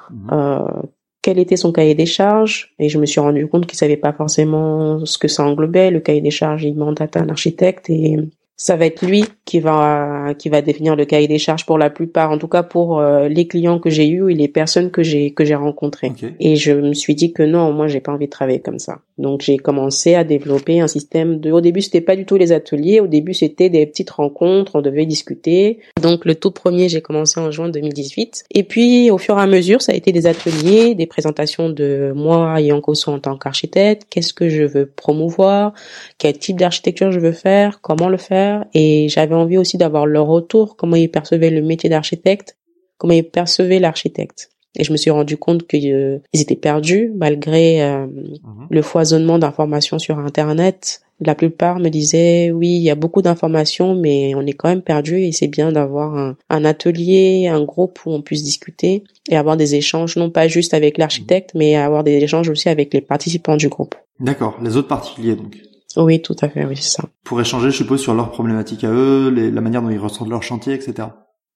mhm. 0.09 0.29
euh, 0.31 0.81
quel 1.21 1.39
était 1.39 1.57
son 1.57 1.71
cahier 1.71 1.95
des 1.95 2.05
charges? 2.05 2.73
Et 2.79 2.89
je 2.89 2.99
me 2.99 3.05
suis 3.05 3.19
rendu 3.19 3.47
compte 3.47 3.65
qu'il 3.65 3.77
savait 3.77 3.97
pas 3.97 4.11
forcément 4.13 5.05
ce 5.05 5.17
que 5.17 5.29
ça 5.29 5.45
englobait. 5.45 5.89
Le 5.89 6.01
cahier 6.01 6.21
des 6.21 6.31
charges, 6.31 6.63
il 6.65 6.75
mandate 6.75 7.15
un 7.15 7.29
architecte 7.29 7.89
et 7.89 8.17
ça 8.55 8.75
va 8.75 8.85
être 8.85 9.05
lui 9.05 9.25
qui 9.45 9.59
va 9.59 10.33
qui 10.37 10.47
va 10.49 10.61
définir 10.61 10.95
le 10.95 11.05
cahier 11.05 11.27
des 11.27 11.39
charges 11.39 11.65
pour 11.65 11.77
la 11.77 11.89
plupart, 11.89 12.31
en 12.31 12.37
tout 12.37 12.47
cas 12.47 12.63
pour 12.63 12.99
euh, 12.99 13.27
les 13.27 13.47
clients 13.47 13.79
que 13.79 13.89
j'ai 13.89 14.07
eus 14.07 14.31
et 14.31 14.35
les 14.35 14.47
personnes 14.47 14.91
que 14.91 15.01
j'ai 15.01 15.31
que 15.31 15.43
j'ai 15.43 15.55
rencontrées. 15.55 16.13
Et 16.39 16.55
je 16.55 16.71
me 16.71 16.93
suis 16.93 17.15
dit 17.15 17.33
que 17.33 17.43
non, 17.43 17.73
moi 17.73 17.87
j'ai 17.87 17.99
pas 17.99 18.11
envie 18.11 18.27
de 18.27 18.31
travailler 18.31 18.59
comme 18.59 18.79
ça. 18.79 18.99
Donc 19.17 19.41
j'ai 19.41 19.57
commencé 19.57 20.15
à 20.15 20.23
développer 20.23 20.79
un 20.79 20.87
système 20.87 21.39
de. 21.39 21.51
Au 21.51 21.61
début 21.61 21.81
c'était 21.81 22.01
pas 22.01 22.15
du 22.15 22.25
tout 22.25 22.37
les 22.37 22.51
ateliers, 22.51 22.99
au 22.99 23.07
début 23.07 23.33
c'était 23.33 23.69
des 23.69 23.85
petites 23.85 24.11
rencontres, 24.11 24.75
on 24.75 24.81
devait 24.81 25.05
discuter. 25.05 25.79
Donc 26.01 26.23
le 26.23 26.35
tout 26.35 26.51
premier 26.51 26.89
j'ai 26.89 27.01
commencé 27.01 27.39
en 27.39 27.49
juin 27.49 27.69
2018. 27.69 28.45
Et 28.51 28.63
puis 28.63 29.09
au 29.09 29.17
fur 29.17 29.37
et 29.39 29.41
à 29.41 29.47
mesure 29.47 29.81
ça 29.81 29.93
a 29.93 29.95
été 29.95 30.11
des 30.11 30.27
ateliers, 30.27 30.93
des 30.93 31.07
présentations 31.07 31.69
de 31.69 32.13
moi 32.15 32.61
et 32.61 32.65
Yankoso 32.65 33.11
en 33.11 33.19
tant 33.19 33.35
qu'architecte, 33.35 34.07
qu'est-ce 34.09 34.33
que 34.33 34.47
je 34.47 34.63
veux 34.63 34.85
promouvoir, 34.85 35.73
quel 36.19 36.37
type 36.37 36.57
d'architecture 36.57 37.11
je 37.11 37.19
veux 37.19 37.31
faire, 37.31 37.81
comment 37.81 38.09
le 38.09 38.17
faire? 38.17 38.42
Et 38.73 39.07
j'avais 39.09 39.35
envie 39.35 39.57
aussi 39.57 39.77
d'avoir 39.77 40.05
leur 40.05 40.27
retour, 40.27 40.75
comment 40.75 40.95
ils 40.95 41.09
percevaient 41.09 41.49
le 41.49 41.61
métier 41.61 41.89
d'architecte, 41.89 42.57
comment 42.97 43.13
ils 43.13 43.29
percevaient 43.29 43.79
l'architecte. 43.79 44.49
Et 44.75 44.83
je 44.83 44.91
me 44.91 44.97
suis 44.97 45.11
rendu 45.11 45.37
compte 45.37 45.67
qu'ils 45.67 45.93
euh, 45.93 46.19
étaient 46.33 46.55
perdus 46.55 47.11
malgré 47.15 47.83
euh, 47.83 48.07
mhm. 48.07 48.67
le 48.69 48.81
foisonnement 48.81 49.37
d'informations 49.37 49.99
sur 49.99 50.17
Internet. 50.17 51.01
La 51.19 51.35
plupart 51.35 51.79
me 51.79 51.89
disaient 51.89 52.51
oui, 52.51 52.69
il 52.69 52.81
y 52.81 52.89
a 52.89 52.95
beaucoup 52.95 53.21
d'informations, 53.21 53.93
mais 53.93 54.33
on 54.35 54.41
est 54.41 54.53
quand 54.53 54.69
même 54.69 54.81
perdu 54.81 55.21
et 55.21 55.31
c'est 55.31 55.47
bien 55.47 55.71
d'avoir 55.71 56.17
un, 56.17 56.35
un, 56.49 56.65
atelier, 56.65 57.47
un 57.47 57.63
groupe 57.63 57.99
où 58.05 58.11
on 58.11 58.21
puisse 58.21 58.43
discuter 58.43 59.03
et 59.29 59.37
avoir 59.37 59.57
des 59.57 59.75
échanges, 59.75 60.17
non 60.17 60.31
pas 60.31 60.47
juste 60.47 60.73
avec 60.73 60.97
l'architecte, 60.97 61.53
mhm. 61.53 61.59
mais 61.59 61.75
avoir 61.75 62.03
des 62.03 62.17
échanges 62.17 62.49
aussi 62.49 62.67
avec 62.67 62.93
les 62.93 63.01
participants 63.01 63.57
du 63.57 63.69
groupe. 63.69 63.95
D'accord, 64.19 64.57
les 64.63 64.75
autres 64.75 64.87
particuliers 64.87 65.35
donc. 65.35 65.55
Oui, 65.97 66.21
tout 66.21 66.35
à 66.41 66.49
fait, 66.49 66.65
oui, 66.65 66.75
c'est 66.75 67.01
ça. 67.01 67.05
Pour 67.23 67.39
échanger, 67.39 67.69
je 67.71 67.77
suppose, 67.77 68.01
sur 68.01 68.13
leurs 68.13 68.31
problématiques 68.31 68.83
à 68.83 68.91
eux, 68.91 69.29
la 69.29 69.61
manière 69.61 69.81
dont 69.81 69.89
ils 69.89 69.99
ressentent 69.99 70.29
leur 70.29 70.43
chantier, 70.43 70.73
etc. 70.73 71.07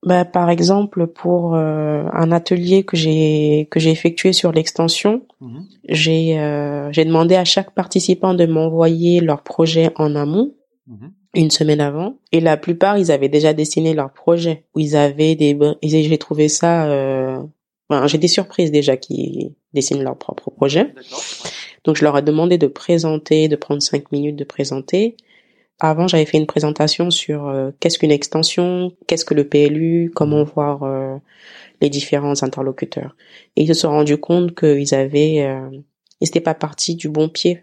Bah, 0.06 0.25
par 0.25 0.50
exemple, 0.50 1.08
pour 1.08 1.56
euh, 1.56 2.06
un 2.13 2.32
atelier 2.32 2.84
que 2.84 2.96
j'ai 2.96 3.67
que 3.72 3.79
j'ai 3.79 3.89
effectué 3.89 4.32
sur 4.32 4.51
l'extension, 4.51 5.24
mhm. 5.41 5.65
j'ai 5.89 6.39
euh, 6.39 6.91
j'ai 6.91 7.03
demandé 7.03 7.36
à 7.36 7.46
chaque 7.46 7.74
participant 7.74 8.34
de 8.36 8.46
m'envoyer 8.46 9.22
leur 9.22 9.41
projet 9.41 9.91
en 9.96 10.15
amont. 10.15 10.53
Mhm. 10.89 11.12
une 11.36 11.51
semaine 11.51 11.82
avant 11.82 12.15
et 12.32 12.39
la 12.39 12.56
plupart 12.56 12.98
ils 12.98 13.12
avaient 13.12 13.27
déjà 13.27 13.51
dessiné 13.51 13.94
leur 13.94 14.13
projet 14.13 14.63
où 14.74 14.79
ils 14.79 14.96
avaient 14.96 15.36
des 15.36 15.60
j'ai 15.84 16.17
trouvé 16.17 16.48
ça 16.48 16.86
euh... 16.86 17.44
Enfin, 17.89 18.08
j'ai 18.08 18.17
des 18.17 18.29
surprises 18.29 18.72
déjà 18.72 18.96
qui 18.96 19.53
dessinent 19.77 20.03
leur 20.03 20.17
propre 20.17 20.50
projet 20.50 20.93
donc 21.88 21.96
je 21.96 22.03
leur 22.03 22.17
ai 22.17 22.22
demandé 22.22 22.57
de 22.57 22.67
présenter, 22.67 23.48
de 23.48 23.55
prendre 23.55 23.81
cinq 23.81 24.12
minutes 24.12 24.36
de 24.36 24.43
présenter. 24.43 25.15
Avant, 25.79 26.07
j'avais 26.07 26.25
fait 26.25 26.38
une 26.38 26.46
présentation 26.46 27.10
sur 27.12 27.48
euh, 27.48 27.72
qu'est-ce 27.79 27.98
qu'une 27.98 28.12
extension, 28.12 28.91
qu'est-ce 29.07 29.24
que 29.24 29.34
le 29.34 29.48
PLU, 29.48 30.12
comment 30.13 30.39
mhm. 30.39 30.51
voir 30.53 30.84
euh, 30.84 31.15
les 31.79 31.89
différents 31.89 32.43
interlocuteurs. 32.43 33.15
Et 33.55 33.63
ils 33.63 33.67
se 33.67 33.74
sont 33.74 33.89
rendus 33.89 34.17
compte 34.17 34.53
qu'ils 34.53 34.93
avaient, 34.93 35.43
euh, 35.43 35.69
ils 36.19 36.25
n'étaient 36.25 36.41
pas 36.41 36.55
partis 36.55 36.96
du 36.96 37.10
bon 37.10 37.29
pied. 37.29 37.62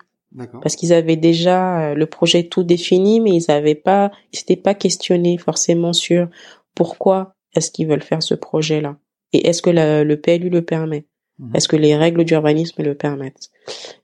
Parce 0.62 0.75
qu'ils 0.75 0.92
avaient 0.92 1.14
déjà 1.14 1.94
le 1.94 2.06
projet 2.06 2.42
tout 2.42 2.64
défini, 2.64 3.21
mais 3.21 3.30
ils 3.30 3.44
n'avaient 3.47 3.76
pas, 3.76 4.11
ils 4.33 4.38
s'étaient 4.40 4.56
pas 4.56 4.75
questionnés 4.75 5.38
forcément 5.38 5.92
sur 5.92 6.28
pourquoi 6.75 7.37
est-ce 7.54 7.71
qu'ils 7.71 7.87
veulent 7.87 8.02
faire 8.02 8.21
ce 8.21 8.35
projet-là 8.35 8.97
et 9.33 9.47
est-ce 9.47 9.62
que 9.62 9.71
le 9.71 10.14
PLU 10.16 10.49
le 10.49 10.62
permet? 10.62 11.06
Mhm. 11.38 11.50
Est-ce 11.55 11.69
que 11.69 11.76
les 11.76 11.97
règles 11.97 12.25
d'urbanisme 12.25 12.83
le 12.83 12.95
permettent? 12.95 13.50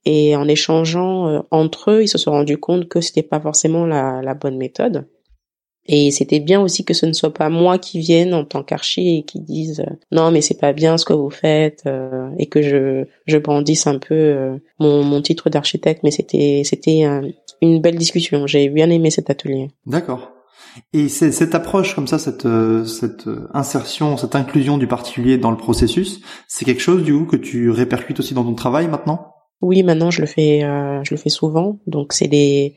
Et 0.04 0.36
en 0.36 0.48
échangeant 0.48 1.28
euh, 1.28 1.40
entre 1.50 1.92
eux, 1.92 2.02
ils 2.02 2.08
se 2.08 2.18
sont 2.18 2.32
rendus 2.32 2.58
compte 2.58 2.88
que 2.88 3.00
c'était 3.00 3.22
pas 3.22 3.40
forcément 3.40 3.86
la, 3.86 4.20
la 4.22 4.34
bonne 4.34 4.56
méthode. 4.56 5.06
Et 5.86 6.10
c'était 6.10 6.40
bien 6.40 6.60
aussi 6.60 6.84
que 6.84 6.94
ce 6.94 7.06
ne 7.06 7.12
soit 7.12 7.32
pas 7.32 7.48
moi 7.48 7.78
qui 7.78 7.98
vienne 7.98 8.34
en 8.34 8.44
tant 8.44 8.62
qu'archi 8.62 9.18
et 9.18 9.22
qui 9.22 9.40
dise 9.40 9.80
euh, 9.80 9.94
non 10.12 10.30
mais 10.30 10.40
c'est 10.40 10.58
pas 10.58 10.72
bien 10.72 10.98
ce 10.98 11.04
que 11.04 11.14
vous 11.14 11.30
faites 11.30 11.82
euh, 11.86 12.28
et 12.38 12.46
que 12.46 12.62
je 12.62 13.06
je 13.26 13.38
brandisse 13.38 13.86
un 13.86 13.98
peu 13.98 14.60
mon, 14.78 15.02
mon 15.02 15.22
titre 15.22 15.48
d'architecte 15.48 16.02
mais 16.04 16.10
c'était 16.10 16.62
c'était 16.64 17.06
une 17.62 17.80
belle 17.80 17.96
discussion. 17.96 18.46
J'ai 18.46 18.68
bien 18.68 18.90
aimé 18.90 19.10
cet 19.10 19.30
atelier. 19.30 19.70
D'accord 19.86 20.30
et 20.92 21.08
cette 21.08 21.54
approche 21.54 21.94
comme 21.94 22.06
ça, 22.06 22.18
cette, 22.18 22.46
euh, 22.46 22.84
cette 22.84 23.26
euh, 23.26 23.48
insertion, 23.54 24.16
cette 24.16 24.34
inclusion 24.34 24.78
du 24.78 24.86
particulier 24.86 25.38
dans 25.38 25.50
le 25.50 25.56
processus, 25.56 26.20
c'est 26.48 26.64
quelque 26.64 26.82
chose 26.82 27.02
du 27.02 27.12
coup 27.12 27.24
que 27.24 27.36
tu 27.36 27.70
répercutes 27.70 28.20
aussi 28.20 28.34
dans 28.34 28.44
ton 28.44 28.54
travail 28.54 28.88
maintenant? 28.88 29.34
Oui, 29.60 29.82
maintenant 29.82 30.10
je 30.10 30.20
le 30.20 30.26
fais, 30.26 30.64
euh, 30.64 31.02
je 31.04 31.14
le 31.14 31.20
fais 31.20 31.28
souvent. 31.28 31.78
Donc 31.86 32.12
c'est 32.12 32.28
des 32.28 32.76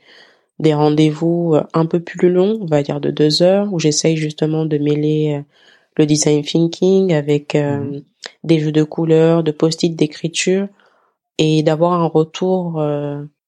des 0.60 0.72
rendez-vous 0.72 1.56
un 1.72 1.86
peu 1.86 1.98
plus 1.98 2.30
longs, 2.30 2.58
on 2.60 2.66
va 2.66 2.84
dire 2.84 3.00
de 3.00 3.10
deux 3.10 3.42
heures, 3.42 3.72
où 3.72 3.80
j'essaye 3.80 4.16
justement 4.16 4.66
de 4.66 4.78
mêler 4.78 5.42
le 5.96 6.06
design 6.06 6.42
thinking 6.44 7.12
avec 7.12 7.56
mmh. 7.56 8.02
des 8.44 8.60
jeux 8.60 8.70
de 8.70 8.84
couleurs, 8.84 9.42
de 9.42 9.50
post-it, 9.50 9.96
d'écriture, 9.96 10.68
et 11.38 11.64
d'avoir 11.64 11.94
un 11.94 12.06
retour 12.06 12.80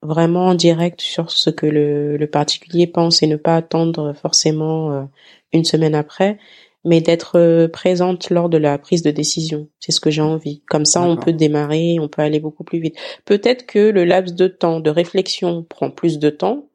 vraiment 0.02 0.46
en 0.46 0.54
direct 0.54 1.00
sur 1.00 1.30
ce 1.30 1.50
que 1.50 1.66
le, 1.66 2.16
le, 2.16 2.26
particulier 2.26 2.86
pense 2.86 3.22
et 3.22 3.26
ne 3.26 3.36
pas 3.36 3.56
attendre 3.56 4.12
forcément 4.12 4.92
euh, 4.92 5.02
une 5.52 5.64
semaine 5.64 5.94
après, 5.94 6.38
mais 6.84 7.00
d'être 7.00 7.38
euh, 7.38 7.68
présente 7.68 8.30
lors 8.30 8.48
de 8.48 8.58
la 8.58 8.78
prise 8.78 9.02
de 9.02 9.10
décision. 9.10 9.68
C'est 9.80 9.92
ce 9.92 10.00
que 10.00 10.10
j'ai 10.10 10.22
envie. 10.22 10.62
Comme 10.68 10.84
ça, 10.84 11.02
on 11.02 11.16
peut 11.16 11.32
démarrer, 11.32 11.98
on 12.00 12.08
peut 12.08 12.22
aller 12.22 12.40
beaucoup 12.40 12.64
plus 12.64 12.78
vite. 12.78 12.96
Peut-être 13.24 13.66
que 13.66 13.90
le 13.90 14.04
laps 14.04 14.34
de 14.34 14.46
temps 14.46 14.80
de 14.80 14.90
réflexion 14.90 15.64
prend 15.64 15.90
plus 15.90 16.18
de 16.18 16.30
temps, 16.30 16.68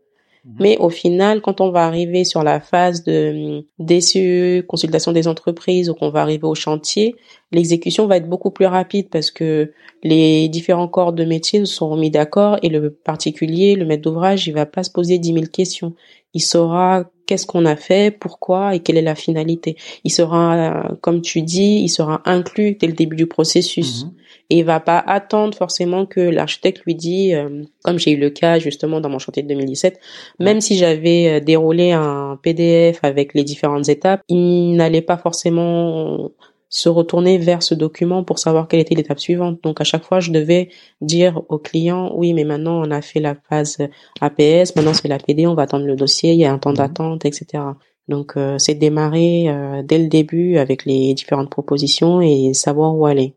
Mhm. 0.43 0.55
Mais 0.59 0.77
au 0.79 0.89
final, 0.89 1.41
quand 1.41 1.61
on 1.61 1.71
va 1.71 1.85
arriver 1.85 2.23
sur 2.23 2.43
la 2.43 2.59
phase 2.59 3.03
de 3.03 3.63
DCE, 3.79 4.65
consultation 4.67 5.11
des 5.11 5.27
entreprises, 5.27 5.89
ou 5.89 5.93
qu'on 5.93 6.09
va 6.09 6.21
arriver 6.21 6.45
au 6.45 6.55
chantier, 6.55 7.15
l'exécution 7.51 8.07
va 8.07 8.17
être 8.17 8.27
beaucoup 8.27 8.51
plus 8.51 8.65
rapide 8.65 9.09
parce 9.09 9.29
que 9.29 9.71
les 10.03 10.49
différents 10.49 10.87
corps 10.87 11.13
de 11.13 11.25
métier 11.25 11.65
seront 11.65 11.97
mis 11.97 12.09
d'accord 12.09 12.57
et 12.63 12.69
le 12.69 12.91
particulier, 12.91 13.75
le 13.75 13.85
maître 13.85 14.01
d'ouvrage, 14.01 14.47
il 14.47 14.53
va 14.53 14.65
pas 14.65 14.83
se 14.83 14.91
poser 14.91 15.19
dix 15.19 15.33
mille 15.33 15.49
questions. 15.49 15.93
Il 16.33 16.41
saura 16.41 17.05
qu'est-ce 17.31 17.47
qu'on 17.47 17.65
a 17.65 17.77
fait, 17.77 18.11
pourquoi 18.11 18.75
et 18.75 18.79
quelle 18.79 18.97
est 18.97 19.01
la 19.01 19.15
finalité. 19.15 19.77
Il 20.03 20.11
sera, 20.11 20.83
comme 20.99 21.21
tu 21.21 21.41
dis, 21.41 21.79
il 21.81 21.87
sera 21.87 22.21
inclus 22.25 22.75
dès 22.75 22.87
le 22.87 22.93
début 22.93 23.15
du 23.15 23.25
processus. 23.25 24.03
Mhm 24.03 24.11
et 24.51 24.57
il 24.57 24.65
va 24.65 24.81
pas 24.81 24.99
attendre 24.99 25.57
forcément 25.57 26.05
que 26.05 26.19
l'architecte 26.19 26.83
lui 26.85 26.93
dit, 26.93 27.33
euh, 27.33 27.63
comme 27.85 27.97
j'ai 27.97 28.11
eu 28.11 28.17
le 28.17 28.29
cas 28.29 28.59
justement 28.59 28.99
dans 28.99 29.07
mon 29.07 29.17
chantier 29.17 29.43
de 29.43 29.47
2017, 29.47 29.97
même 30.39 30.59
si 30.59 30.75
j'avais 30.75 31.29
euh, 31.29 31.39
déroulé 31.39 31.93
un 31.93 32.37
PDF 32.41 32.99
avec 33.01 33.33
les 33.33 33.45
différentes 33.45 33.87
étapes, 33.87 34.21
il 34.27 34.75
n'allait 34.75 35.01
pas 35.01 35.15
forcément 35.15 36.31
se 36.71 36.87
retourner 36.87 37.37
vers 37.37 37.61
ce 37.61 37.75
document 37.75 38.23
pour 38.23 38.39
savoir 38.39 38.69
quelle 38.69 38.79
était 38.79 38.95
l'étape 38.95 39.19
suivante. 39.19 39.59
Donc 39.61 39.81
à 39.81 39.83
chaque 39.83 40.05
fois, 40.05 40.21
je 40.21 40.31
devais 40.31 40.69
dire 41.01 41.41
au 41.49 41.59
client, 41.59 42.13
oui, 42.15 42.33
mais 42.33 42.45
maintenant 42.45 42.81
on 42.81 42.89
a 42.91 43.01
fait 43.01 43.19
la 43.19 43.35
phase 43.35 43.77
APS, 44.21 44.75
maintenant 44.75 44.93
c'est 44.93 45.09
la 45.09 45.19
PD, 45.19 45.45
on 45.45 45.53
va 45.53 45.63
attendre 45.63 45.85
le 45.85 45.97
dossier, 45.97 46.31
il 46.31 46.39
y 46.39 46.45
a 46.45 46.51
un 46.51 46.57
temps 46.57 46.71
mhm. 46.71 46.77
d'attente, 46.77 47.25
etc. 47.25 47.63
Donc 48.07 48.37
euh, 48.37 48.57
c'est 48.57 48.73
démarrer 48.73 49.49
euh, 49.49 49.83
dès 49.83 49.99
le 49.99 50.07
début 50.07 50.57
avec 50.57 50.85
les 50.85 51.13
différentes 51.13 51.49
propositions 51.49 52.21
et 52.21 52.53
savoir 52.53 52.95
où 52.95 53.05
aller. 53.05 53.35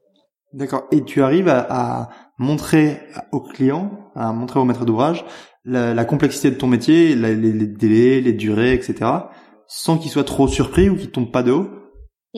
D'accord. 0.52 0.84
Et 0.92 1.02
tu 1.02 1.20
arrives 1.20 1.48
à, 1.48 2.10
montrer 2.38 3.00
au 3.32 3.40
client, 3.40 3.90
à 4.14 4.32
montrer 4.32 4.60
au 4.60 4.64
maître 4.64 4.84
d'ouvrage 4.84 5.24
la, 5.64 6.04
complexité 6.04 6.50
de 6.50 6.56
ton 6.56 6.68
métier, 6.68 7.16
les, 7.16 7.34
les, 7.34 7.66
délais, 7.66 8.20
les 8.20 8.32
durées, 8.32 8.74
etc., 8.74 9.10
sans 9.66 9.98
qu'il 9.98 10.10
soit 10.10 10.24
trop 10.24 10.46
surpris 10.46 10.88
ou 10.88 10.96
qu'il 10.96 11.10
tombe 11.10 11.32
pas 11.32 11.42
de 11.42 11.50
haut? 11.50 11.68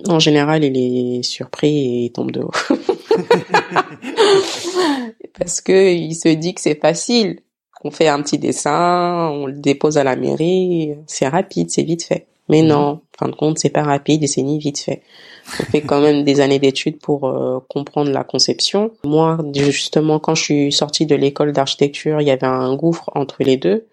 En 0.09 0.19
général, 0.19 0.65
il 0.65 0.77
est 0.77 1.23
surpris 1.23 1.79
et 1.79 2.05
il 2.05 2.13
tombe 2.13 2.31
de 2.31 2.41
haut. 2.41 2.53
Parce 5.39 5.61
que 5.61 5.93
il 5.93 6.15
se 6.15 6.29
dit 6.29 6.55
que 6.55 6.61
c'est 6.61 6.81
facile. 6.81 7.41
On 7.85 7.91
fait 7.91 8.09
un 8.09 8.23
petit 8.23 8.39
dessin, 8.39 9.29
on 9.33 9.47
le 9.47 9.53
dépose 9.53 9.99
à 9.99 10.05
la 10.05 10.17
mairie, 10.17 10.95
c'est 11.07 11.29
rapide, 11.29 11.71
c'est 11.71 11.83
vite 11.83 12.03
fait. 12.03 12.27
Mais 12.49 12.63
mhm. 12.63 12.69
non, 12.69 12.77
en 12.77 13.01
fin 13.19 13.29
de 13.29 13.35
compte, 13.35 13.59
c'est 13.59 13.71
pas 13.71 13.83
rapide 13.83 14.23
et 14.23 14.27
c'est 14.27 14.43
ni 14.43 14.59
vite 14.59 14.79
fait. 14.79 15.03
On 15.61 15.65
fait 15.65 15.81
quand 15.83 16.01
même 16.01 16.25
des 16.25 16.41
années 16.41 16.59
d'études 16.59 16.99
pour 16.99 17.29
euh, 17.29 17.59
comprendre 17.69 18.11
la 18.11 18.25
conception. 18.25 18.93
Moi, 19.05 19.39
justement, 19.55 20.19
quand 20.19 20.35
je 20.35 20.43
suis 20.43 20.73
sortie 20.73 21.07
de 21.07 21.15
l'école 21.15 21.53
d'architecture, 21.53 22.21
il 22.21 22.27
y 22.27 22.31
avait 22.31 22.47
un 22.47 22.75
gouffre 22.75 23.11
entre 23.15 23.37
les 23.41 23.57
deux. 23.57 23.87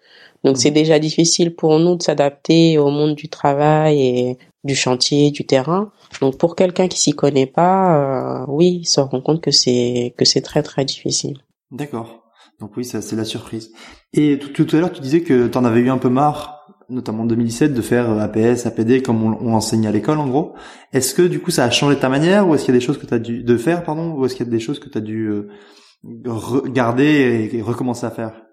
Donc 0.44 0.58
c'est 0.58 0.70
mhm. 0.70 0.74
déjà 0.74 0.98
difficile 0.98 1.54
pour 1.54 1.78
nous 1.78 1.96
de 1.96 2.02
s'adapter 2.02 2.78
au 2.78 2.90
monde 2.90 3.14
du 3.14 3.28
travail 3.28 4.00
et 4.00 4.38
du 4.62 4.74
chantier, 4.74 5.30
du 5.30 5.44
terrain. 5.44 5.90
Donc 6.20 6.38
pour 6.38 6.54
quelqu'un 6.56 6.88
qui 6.88 6.98
s'y 6.98 7.12
connaît 7.12 7.46
pas, 7.46 8.42
euh, 8.42 8.46
oui, 8.48 8.80
il 8.82 8.86
se 8.86 9.00
rend 9.00 9.20
compte 9.20 9.40
que 9.40 9.50
c'est 9.50 10.14
que 10.16 10.24
c'est 10.24 10.42
très 10.42 10.62
très 10.62 10.84
difficile. 10.84 11.38
D'accord. 11.70 12.22
Donc 12.60 12.76
oui, 12.76 12.84
ça 12.84 13.02
c'est 13.02 13.16
la 13.16 13.24
surprise. 13.24 13.72
Et 14.12 14.38
tout, 14.38 14.66
à 14.72 14.76
l'heure, 14.76 14.92
tu 14.92 15.00
disais 15.00 15.22
que 15.22 15.48
tu 15.48 15.58
en 15.58 15.64
avais 15.64 15.80
eu 15.80 15.90
un 15.90 15.98
peu 15.98 16.08
marre, 16.08 16.66
notamment 16.88 17.24
en 17.24 17.26
2017, 17.26 17.74
de 17.74 17.82
faire 17.82 18.10
APS, 18.10 18.66
APD 18.66 19.02
comme 19.02 19.22
on, 19.22 19.36
on 19.40 19.54
enseigne 19.54 19.86
à 19.86 19.90
l'école 19.90 20.18
en 20.18 20.28
gros. 20.28 20.54
Est-ce 20.92 21.14
que 21.14 21.22
du 21.22 21.40
coup 21.40 21.50
ça 21.50 21.64
a 21.64 21.70
changé 21.70 21.98
ta 21.98 22.08
manière 22.08 22.48
ou 22.48 22.54
est-ce 22.54 22.64
qu'il 22.64 22.74
y 22.74 22.76
a 22.76 22.80
des 22.80 22.84
choses 22.84 22.98
que 22.98 23.06
tu 23.06 23.14
as 23.14 23.18
dû 23.18 23.42
de 23.42 23.56
faire 23.56 23.82
pardon 23.84 24.12
ou 24.12 24.24
est-ce 24.24 24.36
qu'il 24.36 24.46
y 24.46 24.48
a 24.48 24.52
des 24.52 24.60
choses 24.60 24.78
que 24.78 24.88
tu 24.88 24.98
as 24.98 25.00
dû 25.00 25.26
euh, 25.26 25.48
garder 26.66 27.50
et, 27.52 27.62
recommencer 27.62 28.06
à 28.06 28.10
faire? 28.10 28.43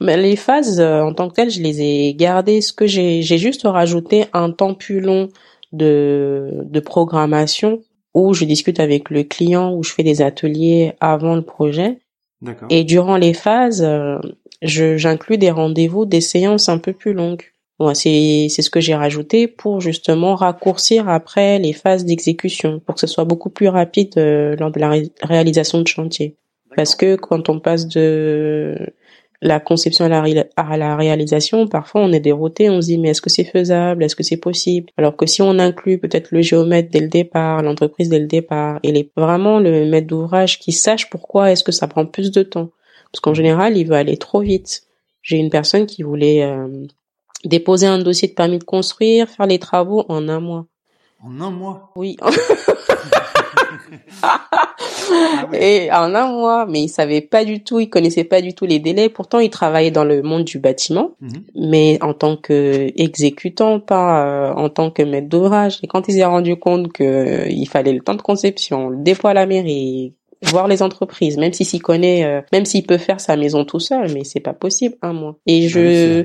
Mais 0.00 0.16
les 0.16 0.36
phases 0.36 0.80
euh, 0.80 1.02
en 1.02 1.12
tant 1.12 1.28
que 1.28 1.34
telles, 1.34 1.50
je 1.50 1.60
les 1.60 1.82
ai 1.82 2.14
gardées. 2.14 2.60
Ce 2.60 2.72
que 2.72 2.86
j'ai, 2.86 3.22
j'ai 3.22 3.38
juste 3.38 3.62
rajouté 3.64 4.26
un 4.32 4.50
temps 4.50 4.74
plus 4.74 5.00
long 5.00 5.28
de, 5.72 6.50
de 6.64 6.80
programmation 6.80 7.82
où 8.14 8.34
je 8.34 8.44
discute 8.44 8.80
avec 8.80 9.10
le 9.10 9.22
client, 9.22 9.72
où 9.74 9.82
je 9.82 9.92
fais 9.92 10.02
des 10.02 10.22
ateliers 10.22 10.94
avant 11.00 11.36
le 11.36 11.42
projet. 11.42 11.98
Et 12.70 12.84
durant 12.84 13.18
les 13.18 13.34
phases, 13.34 13.82
euh, 13.82 14.18
je, 14.62 14.96
j'inclus 14.96 15.36
des 15.36 15.50
rendez-vous, 15.50 16.06
des 16.06 16.22
séances 16.22 16.70
un 16.70 16.78
peu 16.78 16.94
plus 16.94 17.12
longues. 17.12 17.44
Bon, 17.78 17.94
c'est, 17.94 18.46
c'est 18.48 18.62
ce 18.62 18.70
que 18.70 18.80
j'ai 18.80 18.94
rajouté 18.94 19.46
pour 19.46 19.80
justement 19.80 20.34
raccourcir 20.34 21.08
après 21.08 21.58
les 21.58 21.72
phases 21.74 22.04
d'exécution, 22.04 22.80
pour 22.80 22.94
que 22.94 23.00
ce 23.00 23.06
soit 23.06 23.24
beaucoup 23.24 23.50
plus 23.50 23.68
rapide 23.68 24.14
euh, 24.16 24.56
lors 24.56 24.70
de 24.70 24.80
la 24.80 24.92
réalisation 25.22 25.80
de 25.82 25.88
chantier. 25.88 26.36
Parce 26.76 26.94
que 26.94 27.16
quand 27.16 27.48
on 27.48 27.58
passe 27.58 27.86
de 27.88 28.76
la 29.42 29.58
conception 29.58 30.04
à 30.04 30.08
la, 30.08 30.44
à 30.56 30.76
la 30.76 30.96
réalisation, 30.96 31.66
parfois 31.66 32.02
on 32.02 32.12
est 32.12 32.20
dérouté, 32.20 32.68
on 32.68 32.80
se 32.80 32.88
dit 32.88 32.98
mais 32.98 33.10
est-ce 33.10 33.22
que 33.22 33.30
c'est 33.30 33.44
faisable, 33.44 34.04
est-ce 34.04 34.16
que 34.16 34.22
c'est 34.22 34.36
possible? 34.36 34.90
Alors 34.98 35.16
que 35.16 35.26
si 35.26 35.40
on 35.40 35.58
inclut 35.58 35.98
peut-être 35.98 36.30
le 36.30 36.42
géomètre 36.42 36.90
dès 36.90 37.00
le 37.00 37.08
départ, 37.08 37.62
l'entreprise 37.62 38.08
dès 38.10 38.18
le 38.18 38.26
départ, 38.26 38.80
et 38.82 38.92
les, 38.92 39.10
vraiment 39.16 39.58
le 39.58 39.86
maître 39.86 40.06
d'ouvrage 40.06 40.58
qui 40.58 40.72
sache 40.72 41.08
pourquoi 41.08 41.50
est-ce 41.50 41.64
que 41.64 41.72
ça 41.72 41.88
prend 41.88 42.04
plus 42.04 42.30
de 42.30 42.42
temps. 42.42 42.70
Parce 43.12 43.20
qu'en 43.20 43.34
général, 43.34 43.76
il 43.76 43.86
veut 43.86 43.96
aller 43.96 44.16
trop 44.16 44.40
vite. 44.40 44.82
J'ai 45.22 45.36
une 45.36 45.50
personne 45.50 45.86
qui 45.86 46.02
voulait 46.02 46.44
euh, 46.44 46.86
déposer 47.44 47.86
un 47.86 47.98
dossier 47.98 48.28
de 48.28 48.34
permis 48.34 48.58
de 48.58 48.64
construire, 48.64 49.28
faire 49.28 49.46
les 49.46 49.58
travaux 49.58 50.04
en 50.08 50.28
un 50.28 50.40
mois. 50.40 50.66
En 51.22 51.40
un 51.40 51.50
mois? 51.50 51.90
Oui. 51.96 52.16
Ah 54.22 54.40
et 55.52 55.90
en 55.92 56.14
un 56.14 56.28
mois, 56.28 56.66
mais 56.66 56.82
il 56.82 56.88
savait 56.88 57.20
pas 57.20 57.44
du 57.44 57.62
tout, 57.62 57.80
il 57.80 57.88
connaissait 57.88 58.24
pas 58.24 58.40
du 58.40 58.54
tout 58.54 58.66
les 58.66 58.78
délais. 58.78 59.08
Pourtant, 59.08 59.38
il 59.38 59.50
travaillait 59.50 59.90
dans 59.90 60.04
le 60.04 60.22
monde 60.22 60.44
du 60.44 60.58
bâtiment, 60.58 61.12
mhm. 61.20 61.42
mais 61.54 61.98
en 62.02 62.14
tant 62.14 62.36
que 62.36 62.90
exécutant, 62.96 63.80
pas 63.80 64.24
euh, 64.24 64.52
en 64.54 64.68
tant 64.68 64.90
que 64.90 65.02
maître 65.02 65.28
d'ouvrage. 65.28 65.78
Et 65.82 65.86
quand 65.86 66.08
il 66.08 66.14
s'est 66.14 66.24
rendu 66.24 66.56
compte 66.56 66.92
que 66.92 67.04
euh, 67.04 67.48
il 67.48 67.66
fallait 67.66 67.92
le 67.92 68.00
temps 68.00 68.14
de 68.14 68.22
conception, 68.22 68.88
le 68.88 68.98
dépôt 68.98 69.28
à 69.28 69.34
la 69.34 69.46
mairie, 69.46 70.14
voir 70.42 70.68
les 70.68 70.82
entreprises, 70.82 71.36
même 71.36 71.52
s'il 71.52 71.66
s'y 71.66 71.78
connaît, 71.78 72.24
euh, 72.24 72.40
même 72.52 72.64
s'il 72.64 72.86
peut 72.86 72.98
faire 72.98 73.20
sa 73.20 73.36
maison 73.36 73.64
tout 73.64 73.80
seul, 73.80 74.12
mais 74.12 74.24
c'est 74.24 74.40
pas 74.40 74.54
possible 74.54 74.96
un 75.02 75.12
mois. 75.12 75.36
Et 75.46 75.68
je, 75.68 76.24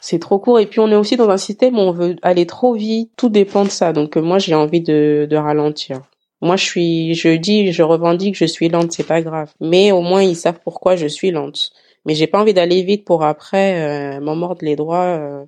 c'est 0.00 0.18
trop 0.18 0.38
court. 0.38 0.58
Et 0.58 0.66
puis 0.66 0.80
on 0.80 0.90
est 0.90 0.96
aussi 0.96 1.16
dans 1.16 1.30
un 1.30 1.36
système 1.36 1.76
où 1.76 1.80
on 1.80 1.92
veut 1.92 2.16
aller 2.22 2.46
trop 2.46 2.74
vite. 2.74 3.10
Tout 3.16 3.28
dépend 3.28 3.64
de 3.64 3.70
ça. 3.70 3.92
Donc 3.92 4.16
moi 4.16 4.38
j'ai 4.38 4.54
envie 4.54 4.80
de, 4.80 5.26
de 5.30 5.36
ralentir. 5.36 6.02
Moi, 6.44 6.56
je 6.56 6.64
suis, 6.64 7.14
je 7.14 7.36
dis, 7.36 7.72
je 7.72 7.82
revendique, 7.82 8.36
je 8.36 8.44
suis 8.44 8.68
lente, 8.68 8.92
c'est 8.92 9.06
pas 9.06 9.22
grave. 9.22 9.50
Mais 9.60 9.92
au 9.92 10.02
moins, 10.02 10.22
ils 10.22 10.36
savent 10.36 10.60
pourquoi 10.62 10.94
je 10.94 11.06
suis 11.06 11.30
lente. 11.30 11.72
Mais 12.04 12.14
j'ai 12.14 12.26
pas 12.26 12.38
envie 12.38 12.52
d'aller 12.52 12.82
vite 12.82 13.06
pour 13.06 13.24
après 13.24 14.16
euh, 14.16 14.20
m'en 14.20 14.36
mordre 14.36 14.62
les 14.62 14.76
droits 14.76 15.06
euh, 15.06 15.44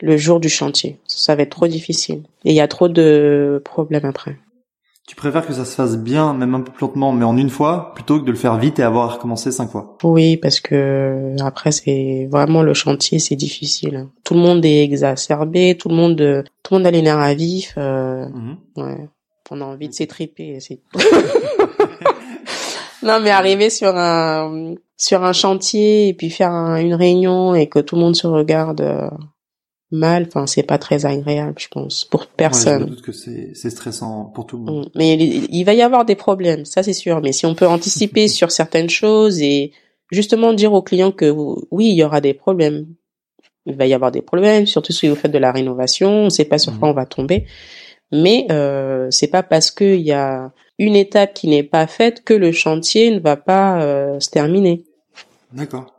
le 0.00 0.16
jour 0.16 0.40
du 0.40 0.48
chantier. 0.48 0.98
Ça 1.06 1.36
va 1.36 1.42
être 1.44 1.50
trop 1.50 1.68
difficile. 1.68 2.24
Et 2.44 2.50
il 2.50 2.56
y 2.56 2.60
a 2.60 2.66
trop 2.66 2.88
de 2.88 3.62
problèmes 3.64 4.04
après. 4.04 4.36
Tu 5.06 5.14
préfères 5.14 5.46
que 5.46 5.52
ça 5.52 5.64
se 5.64 5.76
fasse 5.76 5.96
bien, 5.96 6.34
même 6.34 6.56
un 6.56 6.62
peu 6.62 6.72
plus 6.72 6.84
lentement, 6.84 7.12
mais 7.12 7.24
en 7.24 7.36
une 7.36 7.50
fois, 7.50 7.92
plutôt 7.94 8.18
que 8.18 8.24
de 8.24 8.32
le 8.32 8.36
faire 8.36 8.58
vite 8.58 8.80
et 8.80 8.82
avoir 8.82 9.14
recommencé 9.14 9.52
cinq 9.52 9.70
fois? 9.70 9.98
Oui, 10.02 10.36
parce 10.36 10.58
que 10.58 11.36
après 11.40 11.70
c'est 11.70 12.28
vraiment 12.30 12.62
le 12.62 12.74
chantier, 12.74 13.20
c'est 13.20 13.36
difficile. 13.36 14.08
Tout 14.24 14.34
le 14.34 14.40
monde 14.40 14.64
est 14.64 14.82
exacerbé, 14.82 15.76
tout 15.76 15.88
le 15.88 15.94
monde, 15.94 16.44
tout 16.62 16.74
le 16.74 16.78
monde 16.78 16.86
a 16.86 16.90
les 16.90 17.02
nerfs 17.02 17.18
à 17.18 17.34
vif. 17.34 17.74
Euh, 17.76 18.26
mhm. 18.28 18.56
ouais 18.78 19.08
on 19.52 19.60
a 19.60 19.64
envie 19.64 19.88
de 19.88 19.94
s'étriper. 19.94 20.58
non, 23.02 23.20
mais 23.20 23.30
arriver 23.30 23.70
sur 23.70 23.96
un 23.96 24.74
sur 24.96 25.24
un 25.24 25.32
chantier 25.32 26.08
et 26.08 26.14
puis 26.14 26.30
faire 26.30 26.52
une 26.52 26.94
réunion 26.94 27.54
et 27.54 27.68
que 27.68 27.80
tout 27.80 27.96
le 27.96 28.02
monde 28.02 28.14
se 28.14 28.28
regarde 28.28 28.80
euh, 28.80 29.10
mal, 29.90 30.24
enfin 30.26 30.46
c'est 30.46 30.62
pas 30.62 30.78
très 30.78 31.06
agréable, 31.06 31.56
je 31.58 31.68
pense, 31.68 32.04
pour 32.04 32.26
personne. 32.26 32.82
je 32.82 32.86
doute 32.86 33.02
que 33.02 33.12
c'est 33.12 33.70
stressant 33.70 34.24
pour 34.34 34.46
tout 34.46 34.56
le 34.56 34.64
monde. 34.64 34.86
Mm. 34.86 34.90
Mais 34.98 35.14
il, 35.14 35.64
va 35.64 35.74
y 35.74 35.82
avoir 35.82 36.04
des 36.04 36.14
problèmes, 36.14 36.64
ça 36.64 36.82
c'est 36.82 36.92
sûr. 36.92 37.20
Mais 37.20 37.32
si 37.32 37.46
on 37.46 37.54
peut 37.54 37.66
anticiper 37.66 38.28
sur 38.38 38.50
certaines 38.50 38.90
choses 38.90 39.40
et 39.40 39.72
justement 40.10 40.52
dire 40.52 40.72
aux 40.72 40.82
clients 40.82 41.12
que 41.12 41.30
oui, 41.70 41.88
il 41.88 41.94
y 41.94 42.04
aura 42.04 42.20
des 42.20 42.34
problèmes. 42.34 42.86
Il 43.66 43.76
va 43.76 43.86
y 43.86 43.94
avoir 43.94 44.10
des 44.10 44.22
problèmes, 44.22 44.66
surtout 44.66 44.92
si 44.92 45.08
vous 45.08 45.14
faites 45.14 45.30
de 45.30 45.38
la 45.38 45.52
rénovation, 45.52 46.10
on 46.10 46.24
ne 46.24 46.30
sait 46.30 46.44
pas 46.44 46.58
sur 46.58 46.76
quoi 46.78 46.88
mm. 46.88 46.90
on 46.90 46.94
va 46.94 47.06
tomber. 47.06 47.46
Mais 48.12 48.46
euh, 48.50 49.08
c'est 49.10 49.28
pas 49.28 49.42
parce 49.42 49.70
qu'il 49.70 50.00
y 50.00 50.12
a 50.12 50.52
une 50.78 50.94
étape 50.94 51.34
qui 51.34 51.48
n'est 51.48 51.62
pas 51.62 51.86
faite 51.86 52.24
que 52.24 52.34
le 52.34 52.52
chantier 52.52 53.10
ne 53.10 53.20
va 53.20 53.36
pas 53.36 53.82
euh, 53.82 54.20
se 54.20 54.30
terminer. 54.30 54.84
D'accord. 55.52 55.94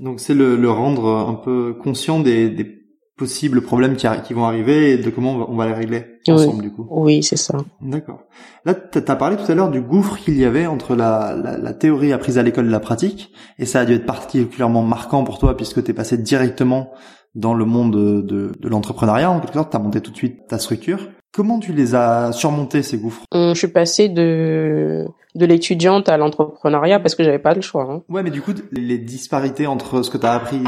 Donc 0.00 0.20
c'est 0.20 0.34
le, 0.34 0.56
le, 0.56 0.70
rendre 0.70 1.08
un 1.08 1.34
peu 1.34 1.74
conscient 1.74 2.18
des, 2.18 2.50
des 2.50 2.84
possibles 3.16 3.62
problèmes 3.62 3.94
qui, 3.94 4.08
qui, 4.24 4.34
vont 4.34 4.44
arriver 4.44 4.92
et 4.92 4.98
de 4.98 5.08
comment 5.10 5.48
on 5.48 5.54
va, 5.54 5.66
les 5.66 5.72
régler 5.72 6.04
ensemble 6.28 6.62
du 6.62 6.72
coup. 6.72 6.86
Oui, 6.90 7.22
c'est 7.22 7.36
ça. 7.36 7.58
D'accord. 7.80 8.24
Là, 8.64 8.74
tu 8.74 8.98
as 8.98 9.16
parlé 9.16 9.36
tout 9.36 9.50
à 9.50 9.54
l'heure 9.54 9.70
du 9.70 9.80
gouffre 9.80 10.18
qu'il 10.18 10.36
y 10.36 10.44
avait 10.44 10.66
entre 10.66 10.96
la, 10.96 11.36
la, 11.40 11.56
la 11.56 11.72
théorie 11.72 12.12
apprise 12.12 12.38
à 12.38 12.42
l'école 12.42 12.66
et 12.66 12.70
la 12.70 12.80
pratique, 12.80 13.32
et 13.60 13.66
ça 13.66 13.80
a 13.80 13.84
dû 13.84 13.92
être 13.94 14.06
particulièrement 14.06 14.82
marquant 14.82 15.22
pour 15.22 15.38
toi 15.38 15.56
puisque 15.56 15.84
tu 15.84 15.92
es 15.92 15.94
passé 15.94 16.18
directement 16.18 16.90
dans 17.34 17.54
le 17.54 17.64
monde 17.64 17.92
de, 17.92 18.20
de, 18.20 18.52
de 18.58 18.68
l'entrepreneuriat 18.68 19.30
en 19.30 19.40
quelque 19.40 19.54
sorte, 19.54 19.70
tu 19.70 19.76
as 19.76 19.80
monté 19.80 20.00
tout 20.00 20.10
de 20.10 20.16
suite 20.16 20.46
ta 20.48 20.58
structure. 20.58 21.08
Comment 21.34 21.58
tu 21.58 21.72
les 21.72 21.96
as 21.96 22.30
surmontés 22.30 22.84
ces 22.84 22.96
gouffres? 22.96 23.24
Je 23.32 23.54
suis 23.54 23.66
passée 23.66 24.08
de 24.08 25.04
de 25.34 25.46
l'étudiante 25.46 26.08
à 26.08 26.16
l'entrepreneuriat 26.16 27.00
parce 27.00 27.16
que 27.16 27.24
j'avais 27.24 27.40
pas 27.40 27.54
le 27.54 27.60
choix. 27.60 27.88
Hein. 27.90 28.02
Ouais, 28.08 28.22
mais 28.22 28.30
du 28.30 28.40
coup, 28.40 28.52
les 28.70 28.98
disparités 28.98 29.66
entre 29.66 30.02
ce 30.02 30.10
que 30.10 30.16
tu 30.16 30.26
as 30.26 30.32
appris 30.32 30.60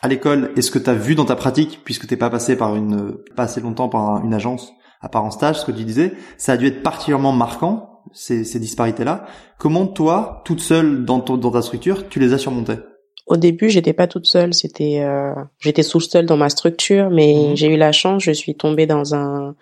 à 0.00 0.06
l'école 0.06 0.52
et 0.56 0.62
ce 0.62 0.70
que 0.70 0.78
tu 0.78 0.88
as 0.88 0.94
vu 0.94 1.16
dans 1.16 1.24
ta 1.24 1.34
pratique, 1.34 1.80
puisque 1.84 2.06
t'es 2.06 2.16
pas 2.16 2.30
passé 2.30 2.56
par 2.56 2.76
une 2.76 3.16
pas 3.34 3.42
assez 3.44 3.60
longtemps 3.60 3.88
par 3.88 4.24
une 4.24 4.32
agence, 4.32 4.72
à 5.00 5.08
part 5.08 5.24
en 5.24 5.32
stage, 5.32 5.58
ce 5.58 5.64
que 5.64 5.72
tu 5.72 5.82
disais, 5.82 6.12
ça 6.38 6.52
a 6.52 6.56
dû 6.56 6.68
être 6.68 6.84
particulièrement 6.84 7.32
marquant 7.32 8.02
ces, 8.12 8.44
ces 8.44 8.60
disparités-là. 8.60 9.26
Comment 9.58 9.88
toi, 9.88 10.42
toute 10.44 10.60
seule 10.60 11.04
dans, 11.04 11.18
ton, 11.18 11.36
dans 11.36 11.50
ta 11.50 11.62
structure, 11.62 12.08
tu 12.08 12.20
les 12.20 12.32
as 12.32 12.38
surmontées? 12.38 12.78
Au 13.26 13.36
début, 13.36 13.70
j'étais 13.70 13.92
pas 13.92 14.06
toute 14.06 14.26
seule. 14.26 14.54
C'était, 14.54 15.00
euh, 15.00 15.34
j'étais 15.58 15.82
sous 15.82 16.00
seule 16.00 16.26
dans 16.26 16.36
ma 16.36 16.48
structure, 16.48 17.10
mais 17.10 17.48
mhm. 17.48 17.56
j'ai 17.56 17.74
eu 17.74 17.76
la 17.76 17.90
chance. 17.90 18.22
Je 18.22 18.32
suis 18.32 18.54
tombée 18.54 18.86
dans 18.86 19.16
un 19.16 19.56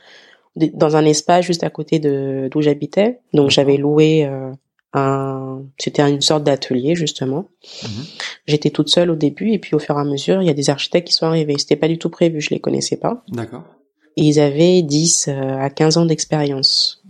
dans 0.68 0.96
un 0.96 1.04
espace 1.04 1.44
juste 1.44 1.64
à 1.64 1.70
côté 1.70 1.98
de 1.98 2.48
d'où 2.50 2.60
j'habitais. 2.60 3.20
Donc 3.32 3.50
j'avais 3.50 3.76
loué 3.76 4.24
euh, 4.24 4.50
un, 4.92 5.62
c'était 5.78 6.02
une 6.02 6.20
sorte 6.20 6.44
d'atelier 6.44 6.94
justement. 6.94 7.46
Mhm. 7.82 8.04
J'étais 8.46 8.70
toute 8.70 8.88
seule 8.88 9.10
au 9.10 9.16
début 9.16 9.52
et 9.52 9.58
puis 9.58 9.74
au 9.74 9.78
fur 9.78 9.96
et 9.96 10.00
à 10.00 10.04
mesure, 10.04 10.42
il 10.42 10.46
y 10.46 10.50
a 10.50 10.54
des 10.54 10.70
architectes 10.70 11.08
qui 11.08 11.14
sont 11.14 11.26
arrivés. 11.26 11.56
C'était 11.58 11.76
pas 11.76 11.88
du 11.88 11.98
tout 11.98 12.10
prévu, 12.10 12.40
je 12.40 12.50
les 12.50 12.60
connaissais 12.60 12.96
pas. 12.96 13.22
D'accord. 13.28 13.64
ils 14.16 14.40
avaient 14.40 14.82
10 14.82 15.28
à 15.28 15.70
15 15.70 15.96
ans 15.98 16.06
d'expérience. 16.06 17.02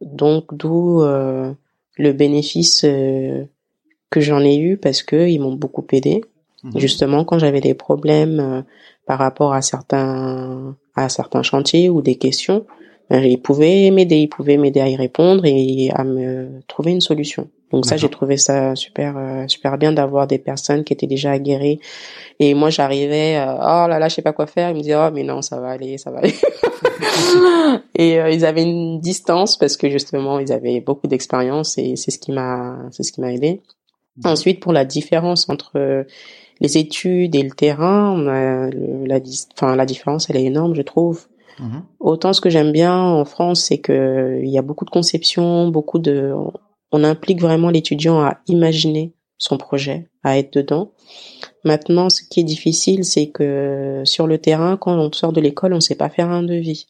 Donc 0.00 0.54
d'où 0.54 1.02
le 1.02 2.12
bénéfice 2.12 2.82
que 2.82 4.20
j'en 4.20 4.40
ai 4.40 4.56
eu 4.56 4.76
parce 4.76 5.02
que 5.02 5.28
ils 5.28 5.38
m'ont 5.38 5.54
beaucoup 5.54 5.86
aidé. 5.92 6.22
Mhm. 6.62 6.78
Justement, 6.78 7.24
quand 7.24 7.38
j'avais 7.38 7.60
des 7.60 7.74
problèmes 7.74 8.64
par 9.06 9.18
rapport 9.18 9.54
à 9.54 9.62
certains 9.62 10.76
à 10.94 11.08
certains 11.08 11.42
chantiers 11.42 11.88
ou 11.88 12.02
des 12.02 12.16
questions, 12.16 12.66
ils 13.10 13.40
pouvaient 13.40 13.90
m'aider, 13.90 14.16
ils 14.16 14.28
pouvaient 14.28 14.56
m'aider 14.56 14.80
à 14.80 14.88
y 14.88 14.96
répondre 14.96 15.44
et 15.44 15.90
à 15.94 16.04
me 16.04 16.60
trouver 16.68 16.92
une 16.92 17.00
solution. 17.00 17.48
Donc 17.72 17.86
ça, 17.86 17.96
j'ai 17.96 18.08
trouvé 18.08 18.36
ça 18.36 18.74
super 18.74 19.16
euh, 19.16 19.46
super 19.46 19.78
bien 19.78 19.92
d'avoir 19.92 20.26
des 20.26 20.38
personnes 20.38 20.82
qui 20.82 20.92
étaient 20.92 21.06
déjà 21.06 21.30
aguerries. 21.30 21.78
Et 22.40 22.54
moi, 22.54 22.70
j'arrivais, 22.70 23.36
euh, 23.36 23.54
oh 23.54 23.86
là 23.88 23.98
là, 23.98 24.08
je 24.08 24.16
sais 24.16 24.22
pas 24.22 24.32
quoi 24.32 24.46
faire. 24.46 24.70
Ils 24.70 24.76
me 24.76 24.80
disaient, 24.80 24.96
oh 24.96 25.10
mais 25.12 25.22
non, 25.22 25.40
ça 25.40 25.60
va 25.60 25.70
aller, 25.70 25.96
ça 25.96 26.10
va 26.10 26.18
aller. 26.18 26.34
et 27.94 28.20
euh, 28.20 28.30
ils 28.30 28.44
avaient 28.44 28.64
une 28.64 29.00
distance 29.00 29.56
parce 29.56 29.76
que 29.76 29.88
justement, 29.88 30.40
ils 30.40 30.52
avaient 30.52 30.80
beaucoup 30.80 31.06
d'expérience 31.06 31.78
et 31.78 31.94
c'est 31.94 32.10
ce 32.10 32.18
qui 32.18 32.32
m'a 32.32 32.76
c'est 32.90 33.04
ce 33.04 33.12
qui 33.12 33.20
m'a 33.20 33.32
aidé. 33.32 33.60
Ensuite, 34.24 34.60
pour 34.60 34.72
la 34.72 34.84
différence 34.84 35.48
entre 35.48 36.04
les 36.60 36.76
études 36.76 37.34
et 37.36 37.42
le 37.42 37.52
terrain, 37.52 38.20
la, 38.20 39.18
enfin, 39.54 39.76
la 39.76 39.86
différence, 39.86 40.28
elle 40.28 40.36
est 40.36 40.44
énorme, 40.44 40.74
je 40.74 40.82
trouve. 40.82 41.26
Mhm. 41.60 41.82
Autant 42.00 42.32
ce 42.32 42.40
que 42.40 42.50
j'aime 42.50 42.72
bien 42.72 42.96
en 42.96 43.24
France, 43.24 43.60
c'est 43.62 43.78
que 43.78 44.40
il 44.42 44.48
y 44.48 44.58
a 44.58 44.62
beaucoup 44.62 44.84
de 44.84 44.90
conceptions, 44.90 45.68
beaucoup 45.68 45.98
de, 45.98 46.32
on 46.90 47.04
implique 47.04 47.40
vraiment 47.40 47.70
l'étudiant 47.70 48.20
à 48.20 48.38
imaginer 48.46 49.12
son 49.38 49.58
projet, 49.58 50.08
à 50.22 50.38
être 50.38 50.52
dedans. 50.54 50.92
Maintenant, 51.64 52.08
ce 52.08 52.22
qui 52.22 52.40
est 52.40 52.44
difficile, 52.44 53.04
c'est 53.04 53.28
que 53.28 54.02
sur 54.04 54.26
le 54.26 54.38
terrain, 54.38 54.76
quand 54.76 54.98
on 54.98 55.12
sort 55.12 55.32
de 55.32 55.40
l'école, 55.40 55.72
on 55.72 55.76
ne 55.76 55.80
sait 55.80 55.94
pas 55.94 56.08
faire 56.08 56.30
un 56.30 56.42
devis. 56.42 56.86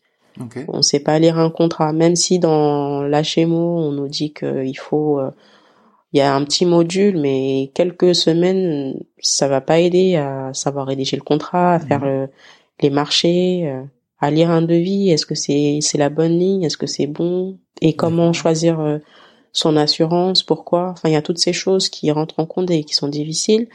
On 0.69 0.79
ne 0.79 0.83
sait 0.83 1.01
pas 1.01 1.19
lire 1.19 1.39
un 1.39 1.51
contrat, 1.51 1.93
même 1.93 2.17
si 2.17 2.39
dans 2.39 3.03
l'HMO, 3.03 3.79
on 3.79 3.93
nous 3.93 4.09
dit 4.09 4.33
qu'il 4.33 4.79
faut 4.79 5.19
euh, 5.19 5.31
il 6.13 6.19
y 6.19 6.23
a 6.23 6.35
un 6.35 6.45
petit 6.45 6.67
module, 6.67 7.19
mais 7.19 7.71
quelques 7.75 8.15
semaines, 8.15 8.95
ça 9.21 9.49
va 9.49 9.61
pas 9.61 9.79
aider 9.79 10.17
à 10.17 10.53
savoir 10.55 10.87
rédiger 10.87 11.17
le 11.17 11.23
contrat, 11.23 11.75
à 11.75 11.79
faire 11.79 12.05
mhm. 12.05 12.29
les 12.81 12.91
marchés, 12.91 13.63
euh, 13.67 13.83
à 14.21 14.31
lire 14.31 14.51
un 14.51 14.63
devis. 14.63 15.11
Est-ce 15.11 15.27
que 15.27 15.35
c'est 15.35 15.79
c'est 15.81 15.99
la 15.99 16.09
bonne 16.09 16.39
ligne 16.39 16.63
Est-ce 16.63 16.77
que 16.77 16.87
c'est 16.87 17.07
bon 17.07 17.59
Et 17.81 17.95
comment 17.95 18.33
choisir 18.33 18.81
euh, 18.81 18.99
son 19.53 19.77
assurance 19.77 20.43
Pourquoi 20.43 20.91
Enfin, 20.91 21.09
il 21.09 21.13
y 21.13 21.17
a 21.17 21.23
toutes 21.23 21.39
ces 21.39 21.53
choses 21.53 21.89
qui 21.89 22.11
rentrent 22.11 22.39
en 22.39 22.47
compte 22.47 22.71
et 22.71 22.85
qui 22.85 22.95
sont 22.95 23.09
difficiles. 23.09 23.69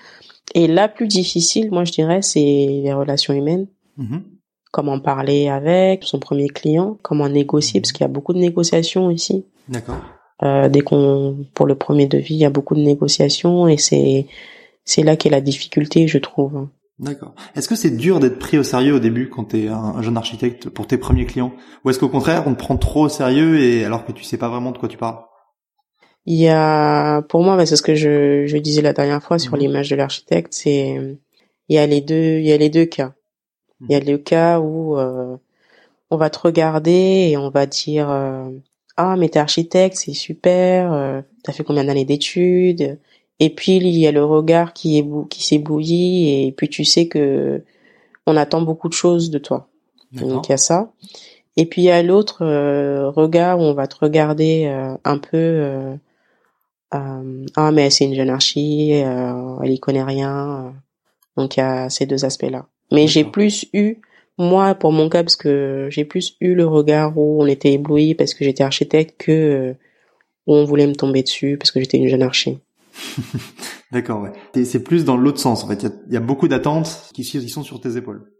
Et 0.53 0.67
la 0.67 0.88
plus 0.88 1.08
difficile, 1.08 1.71
moi, 1.71 1.84
je 1.86 1.91
dirais, 1.91 2.21
c'est 2.21 2.39
les 2.39 2.93
relations 2.93 3.34
humaines. 3.34 3.67
Mhm. 3.97 4.23
Comment 4.71 4.99
parler 4.99 5.47
avec 5.47 6.03
son 6.03 6.19
premier 6.19 6.49
client, 6.49 6.97
comment 7.01 7.29
négocier, 7.29 7.79
parce 7.79 7.93
qu'il 7.93 8.01
y 8.01 8.05
a 8.05 8.10
beaucoup 8.10 8.34
de 8.34 8.39
négociations 8.39 9.10
ici. 9.10 9.45
D'accord. 9.69 10.01
Euh, 10.43 10.67
dès 10.67 10.81
qu'on, 10.81 11.45
pour 11.53 11.65
le 11.65 11.75
premier 11.75 12.08
devis, 12.08 12.36
il 12.36 12.39
y 12.39 12.45
a 12.45 12.49
beaucoup 12.49 12.75
de 12.75 12.81
négociations 12.81 13.69
et 13.69 13.77
c'est 13.77 14.27
c'est 14.84 15.01
là 15.01 15.15
qu'est 15.15 15.29
la 15.29 15.41
difficulté, 15.41 16.08
je 16.08 16.17
trouve. 16.17 16.67
D'accord. 16.97 17.36
Est-ce 17.55 17.67
que 17.67 17.75
c'est 17.75 17.91
dur 17.91 18.19
d'être 18.19 18.39
pris 18.39 18.58
au 18.58 18.63
sérieux 18.63 18.95
au 18.95 18.99
début 18.99 19.29
quand 19.29 19.45
tu 19.45 19.63
es 19.63 19.67
un, 19.67 20.01
jeune 20.01 20.15
architecte 20.15 20.69
pour 20.69 20.88
tes 20.88 20.97
premiers 20.97 21.25
clients 21.25 21.53
Ou 21.84 21.89
est-ce 21.89 21.99
qu'au 21.99 22.08
contraire, 22.08 22.43
on 22.47 22.53
te 22.53 22.60
prend 22.60 22.77
trop 22.77 23.05
au 23.05 23.10
sérieux 23.10 23.60
et 23.60 23.84
alors 23.84 24.05
que 24.05 24.13
tu 24.13 24.23
sais 24.23 24.38
pas 24.38 24.47
vraiment 24.47 24.71
de 24.71 24.77
quoi 24.77 24.88
tu 24.88 24.97
parles? 24.97 25.19
Il 26.25 26.38
y 26.38 26.47
a, 26.47 27.21
pour 27.23 27.43
moi, 27.43 27.63
c'est 27.65 27.75
ce 27.75 27.81
que 27.81 27.95
je, 27.95 28.45
je 28.47 28.58
disais 28.58 28.81
la 28.81 28.93
dernière 28.93 29.21
fois 29.21 29.38
sur 29.38 29.53
mhm. 29.53 29.60
l'image 29.60 29.89
de 29.89 29.95
l'architecte, 29.95 30.53
c'est 30.53 31.17
il 31.67 31.75
y 31.75 31.77
a 31.77 31.86
les 31.86 32.01
deux, 32.01 32.39
il 32.39 32.45
y 32.45 32.53
a 32.53 32.58
les 32.58 32.69
deux 32.69 32.86
cas. 32.86 33.13
Il 33.81 33.91
y 33.91 33.95
a 33.95 33.99
mhm. 33.99 34.08
le 34.08 34.17
cas 34.17 34.60
où 34.60 34.97
euh, 34.97 35.36
on 36.10 36.17
va 36.17 36.29
te 36.29 36.39
regarder 36.39 37.27
et 37.29 37.38
on 37.38 37.49
va 37.49 37.65
dire 37.65 38.10
euh, 38.10 38.49
ah 38.97 39.15
mais 39.17 39.29
t'es 39.29 39.39
architecte, 39.39 39.97
c'est 39.97 40.13
super, 40.13 40.93
euh, 40.93 41.21
t'as 41.43 41.51
fait 41.51 41.63
combien 41.63 41.84
d'années 41.84 42.05
d'études? 42.05 42.99
Et 43.39 43.49
puis 43.49 43.77
il 43.77 43.97
y 43.97 44.07
a 44.07 44.11
le 44.11 44.23
regard 44.23 44.73
qui 44.73 44.97
est 44.97 45.05
qui 45.29 45.45
s'ébouillit 45.45 46.47
et 46.47 46.51
puis 46.51 46.69
tu 46.69 46.85
sais 46.85 47.07
que 47.07 47.63
on 48.25 48.37
attend 48.37 48.61
beaucoup 48.61 48.87
de 48.89 48.93
choses 48.93 49.29
de 49.29 49.37
toi. 49.37 49.67
Donc 50.13 50.47
il 50.47 50.51
y 50.51 50.53
a 50.53 50.57
ça. 50.57 50.91
Et 51.57 51.65
puis 51.65 51.83
il 51.83 51.85
y 51.85 51.91
a 51.91 52.01
l'autre 52.01 52.43
euh, 52.43 53.09
regard 53.09 53.59
où 53.59 53.63
on 53.63 53.73
va 53.73 53.87
te 53.87 53.97
regarder 53.99 54.65
euh, 54.65 54.95
un 55.03 55.17
peu 55.17 55.37
euh, 55.37 55.95
ah 56.91 57.71
mais 57.73 57.89
c'est 57.89 58.05
une 58.05 58.15
jeune 58.15 58.29
archi, 58.29 58.91
elle 58.91 59.71
y 59.71 59.79
connaît 59.79 60.03
rien. 60.03 60.73
Donc 61.35 61.57
il 61.57 61.59
y 61.59 61.63
a 61.63 61.89
ces 61.89 62.05
deux 62.05 62.23
aspects 62.23 62.49
là. 62.49 62.67
Mais 62.91 63.07
j'ai 63.07 63.25
plus 63.25 63.65
eu 63.73 63.97
moi, 64.37 64.75
pour 64.75 64.91
mon 64.91 65.07
cas, 65.07 65.23
parce 65.23 65.37
que 65.37 65.87
j'ai 65.89 66.03
plus 66.03 66.35
eu 66.41 66.55
le 66.55 66.67
regard 66.67 67.17
où 67.17 67.41
on 67.41 67.47
était 67.47 67.73
ébloui 67.73 68.15
parce 68.15 68.33
que 68.33 68.43
j'étais 68.43 68.63
architecte 68.63 69.15
que 69.17 69.31
euh, 69.31 69.73
où 70.45 70.55
on 70.55 70.65
voulait 70.65 70.87
me 70.87 70.95
tomber 70.95 71.23
dessus 71.23 71.57
parce 71.57 71.71
que 71.71 71.79
j'étais 71.79 71.97
une 71.97 72.09
jeune 72.09 72.21
archi. 72.21 72.59
D'accord, 73.91 74.21
ouais. 74.21 74.63
C'est 74.63 74.84
plus 74.84 75.05
dans 75.05 75.17
l'autre 75.17 75.39
sens, 75.39 75.63
en 75.63 75.67
fait. 75.67 75.86
Il 76.08 76.13
y, 76.13 76.17
a, 76.17 76.21
beaucoup 76.21 76.47
d'attentes 76.47 77.10
qui, 77.13 77.23
sont 77.23 77.63
sur 77.63 77.79
tes 77.79 77.97
épaules. 77.97 78.31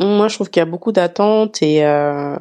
Moi, 0.00 0.28
je 0.28 0.34
trouve 0.34 0.50
qu'il 0.50 0.60
y 0.60 0.62
a 0.62 0.66
beaucoup 0.66 0.92
d'attentes 0.92 1.62
et 1.62 1.84
euh, 1.84 2.36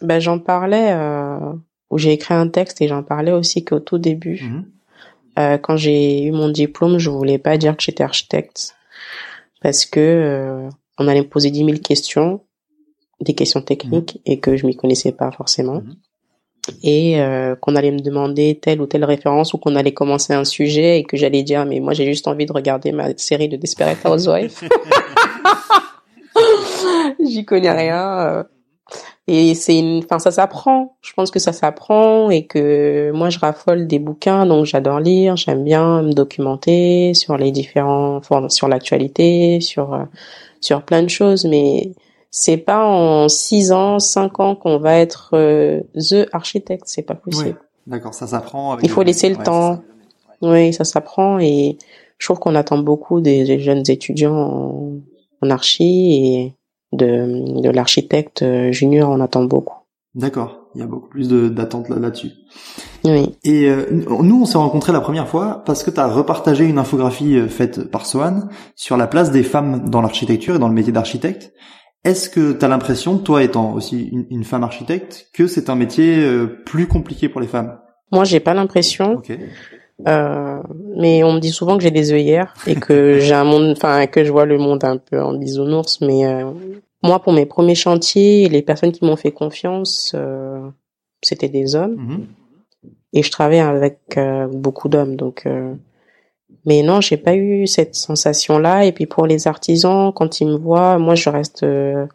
ben, 0.00 0.20
j'en 0.20 0.38
parlais 0.38 0.92
euh, 0.92 1.52
où 1.90 1.98
j'ai 1.98 2.12
écrit 2.12 2.34
un 2.34 2.48
texte 2.48 2.80
et 2.80 2.88
j'en 2.88 3.02
parlais 3.02 3.32
aussi 3.32 3.64
qu'au 3.64 3.80
tout 3.80 3.98
début. 3.98 4.42
Mhm. 4.42 4.64
Euh, 5.38 5.58
quand 5.58 5.76
j'ai 5.76 6.24
eu 6.24 6.30
mon 6.30 6.48
diplôme, 6.48 6.98
je 6.98 7.10
voulais 7.10 7.38
pas 7.38 7.58
dire 7.58 7.76
que 7.76 7.82
j'étais 7.82 8.04
architecte 8.04 8.76
parce 9.62 9.84
que 9.84 10.00
euh, 10.00 10.68
on 10.98 11.08
allait 11.08 11.22
me 11.22 11.28
poser 11.28 11.50
dix 11.50 11.64
mille 11.64 11.80
questions 11.80 12.42
des 13.20 13.34
questions 13.34 13.62
techniques 13.62 14.20
et 14.26 14.38
que 14.38 14.56
je 14.56 14.66
m'y 14.66 14.76
connaissais 14.76 15.12
pas 15.12 15.30
forcément. 15.32 15.80
Mhm. 15.80 15.96
Et 16.82 17.20
euh, 17.20 17.54
qu'on 17.56 17.76
allait 17.76 17.90
me 17.90 18.00
demander 18.00 18.58
telle 18.60 18.80
ou 18.80 18.86
telle 18.86 19.04
référence 19.04 19.52
ou 19.54 19.58
qu'on 19.58 19.76
allait 19.76 19.92
commencer 19.92 20.32
un 20.32 20.44
sujet 20.44 20.98
et 20.98 21.04
que 21.04 21.16
j'allais 21.16 21.42
dire 21.42 21.66
mais 21.66 21.80
moi 21.80 21.92
j'ai 21.92 22.06
juste 22.06 22.26
envie 22.26 22.46
de 22.46 22.52
regarder 22.52 22.92
ma 22.92 23.16
série 23.16 23.48
de 23.48 23.56
Desperate 23.56 23.98
Housewives. 24.04 24.60
J'y 27.24 27.44
connais 27.44 27.72
rien. 27.72 28.18
Euh. 28.18 28.42
Et 29.26 29.54
c'est 29.54 29.78
une, 29.78 30.02
enfin 30.04 30.18
ça 30.18 30.30
s'apprend. 30.30 30.96
Je 31.00 31.12
pense 31.14 31.30
que 31.30 31.38
ça 31.38 31.52
s'apprend 31.52 32.28
et 32.30 32.46
que 32.46 33.10
moi 33.12 33.30
je 33.30 33.38
raffole 33.38 33.86
des 33.86 33.98
bouquins 33.98 34.44
donc 34.44 34.66
j'adore 34.66 35.00
lire. 35.00 35.36
J'aime 35.36 35.64
bien 35.64 36.02
me 36.02 36.12
documenter 36.12 37.14
sur 37.14 37.36
les 37.38 37.50
différents, 37.50 38.20
sur 38.48 38.68
l'actualité, 38.68 39.60
sur 39.60 39.94
euh, 39.94 40.04
sur 40.60 40.82
plein 40.82 41.02
de 41.02 41.08
choses. 41.08 41.46
Mais 41.46 41.92
c'est 42.36 42.56
pas 42.56 42.84
en 42.84 43.28
6 43.28 43.70
ans, 43.70 44.00
5 44.00 44.40
ans 44.40 44.56
qu'on 44.56 44.78
va 44.78 44.96
être 44.96 45.30
euh, 45.34 45.82
the 45.94 46.26
architecte, 46.32 46.82
c'est 46.86 47.02
pas 47.02 47.14
possible. 47.14 47.60
D'accord, 47.86 48.12
ça 48.12 48.26
s'apprend. 48.26 48.76
Il 48.80 48.90
faut 48.90 49.04
laisser 49.04 49.28
le 49.28 49.36
temps. 49.36 49.84
Oui, 50.42 50.72
ça 50.72 50.82
s'apprend 50.82 51.38
et 51.38 51.78
je 52.18 52.26
trouve 52.26 52.40
qu'on 52.40 52.56
attend 52.56 52.78
beaucoup 52.78 53.20
des, 53.20 53.60
jeunes 53.60 53.84
étudiants 53.86 54.34
en, 54.34 54.92
en 55.42 55.50
archi 55.50 56.24
et 56.24 56.54
de, 56.92 57.60
de 57.62 57.70
l'architecte 57.70 58.42
euh, 58.42 58.72
junior, 58.72 59.10
on 59.10 59.20
attend 59.20 59.44
beaucoup. 59.44 59.76
D'accord, 60.16 60.70
il 60.74 60.80
y 60.80 60.82
a 60.82 60.88
beaucoup 60.88 61.08
plus 61.08 61.28
d'attentes 61.28 61.88
là-dessus. 61.88 62.32
oui. 63.04 63.36
Et 63.44 63.68
euh, 63.68 63.86
nous, 63.92 64.42
on 64.42 64.44
s'est 64.44 64.58
rencontrés 64.58 64.92
la 64.92 65.00
première 65.00 65.28
fois 65.28 65.62
parce 65.64 65.84
que 65.84 65.90
tu 65.92 66.00
as 66.00 66.08
repartagé 66.08 66.64
une 66.64 66.78
infographie 66.78 67.48
faite 67.48 67.88
par 67.92 68.06
Sohan 68.06 68.48
sur 68.74 68.96
la 68.96 69.06
place 69.06 69.30
des 69.30 69.44
femmes 69.44 69.88
dans 69.88 70.02
l'architecture 70.02 70.56
et 70.56 70.58
dans 70.58 70.68
le 70.68 70.74
métier 70.74 70.92
d'architecte. 70.92 71.52
Est-ce 72.04 72.28
que 72.28 72.52
tu 72.52 72.62
as 72.62 72.68
l'impression, 72.68 73.16
toi 73.16 73.42
étant 73.42 73.72
aussi 73.72 74.10
une, 74.30 74.44
femme 74.44 74.62
architecte, 74.62 75.28
que 75.32 75.46
c'est 75.46 75.70
un 75.70 75.74
métier 75.74 76.18
euh, 76.18 76.46
plus 76.46 76.86
compliqué 76.86 77.30
pour 77.30 77.40
les 77.40 77.46
femmes? 77.46 77.78
Moi, 78.12 78.24
j'ai 78.24 78.40
pas 78.40 78.52
l'impression. 78.52 79.22
Euh, 80.06 80.60
mais 80.96 81.24
on 81.24 81.32
me 81.32 81.38
dit 81.40 81.50
souvent 81.50 81.78
que 81.78 81.82
j'ai 81.82 81.90
des 81.90 82.12
œillères 82.12 82.52
et 82.66 82.74
que 82.74 83.18
j'ai 83.20 83.32
un 83.32 83.44
monde, 83.44 83.72
enfin 83.76 84.06
que 84.06 84.22
je 84.22 84.30
vois 84.30 84.44
le 84.44 84.58
monde 84.58 84.84
un 84.84 84.98
peu 84.98 85.22
en 85.22 85.32
bisounours. 85.32 86.02
Mais 86.02 86.26
euh, 86.26 86.50
moi, 87.02 87.22
pour 87.22 87.32
mes 87.32 87.46
premiers 87.46 87.74
chantiers, 87.74 88.50
les 88.50 88.60
personnes 88.60 88.92
qui 88.92 89.04
m'ont 89.06 89.16
fait 89.16 89.32
confiance, 89.32 90.14
c'était 91.22 91.48
des 91.48 91.74
hommes. 91.74 91.96
Mhm. 91.96 92.26
Et 93.14 93.22
je 93.22 93.30
travaille 93.30 93.60
avec 93.60 94.18
beaucoup 94.52 94.90
d'hommes, 94.90 95.16
donc 95.16 95.46
mais 96.66 96.82
non, 96.82 97.00
j'ai 97.00 97.16
pas 97.16 97.34
eu 97.34 97.66
cette 97.66 97.94
sensation-là. 97.94 98.84
Et 98.84 98.92
puis 98.92 99.06
pour 99.06 99.26
les 99.26 99.46
artisans, 99.46 100.12
quand 100.14 100.40
ils 100.40 100.46
me 100.48 100.56
voient, 100.56 100.98
moi 100.98 101.14
je 101.14 101.28
reste 101.28 101.62
euh, 101.62 102.06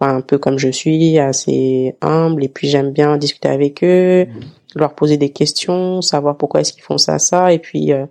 un 0.00 0.20
peu 0.20 0.38
comme 0.38 0.58
je 0.58 0.68
suis, 0.68 1.18
assez 1.18 1.96
humble. 2.00 2.44
Et 2.44 2.48
puis 2.48 2.68
j'aime 2.68 2.92
bien 2.92 3.16
discuter 3.16 3.48
avec 3.48 3.82
eux, 3.82 4.26
mmh. 4.26 4.40
leur 4.76 4.94
poser 4.94 5.16
des 5.16 5.30
questions, 5.30 6.00
savoir 6.00 6.36
pourquoi 6.36 6.60
est-ce 6.60 6.72
qu'ils 6.72 6.82
font 6.82 6.98
ça, 6.98 7.18
ça. 7.18 7.52
Et 7.52 7.58
puis 7.58 7.92
euh, 7.92 8.06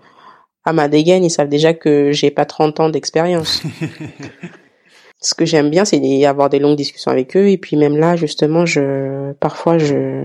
à 0.65 0.73
ma 0.73 0.87
dégaine, 0.87 1.23
ils 1.23 1.31
savent 1.31 1.49
déjà 1.49 1.73
que 1.73 2.11
j'ai 2.11 2.31
pas 2.31 2.45
30 2.45 2.79
ans 2.81 2.89
d'expérience. 2.89 3.63
Ce 5.23 5.35
que 5.35 5.45
j'aime 5.45 5.69
bien, 5.69 5.85
c'est 5.85 6.25
avoir 6.25 6.49
des 6.49 6.57
longues 6.59 6.75
discussions 6.75 7.11
avec 7.11 7.37
eux. 7.37 7.47
Et 7.49 7.57
puis 7.57 7.77
même 7.77 7.95
là, 7.95 8.15
justement, 8.15 8.65
je 8.65 9.33
parfois 9.33 9.77
je 9.77 10.23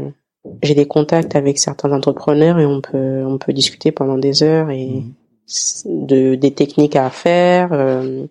j'ai 0.62 0.74
des 0.74 0.86
contacts 0.86 1.36
avec 1.36 1.58
certains 1.58 1.92
entrepreneurs 1.92 2.58
et 2.58 2.66
on 2.66 2.80
peut 2.80 3.24
on 3.26 3.36
peut 3.36 3.52
discuter 3.52 3.92
pendant 3.92 4.16
des 4.16 4.42
heures 4.42 4.70
et 4.70 4.86
mmh 4.86 5.12
de 5.84 6.34
des 6.34 6.52
techniques 6.52 6.96
à 6.96 7.10
faire, 7.10 7.72
euh, 7.72 8.26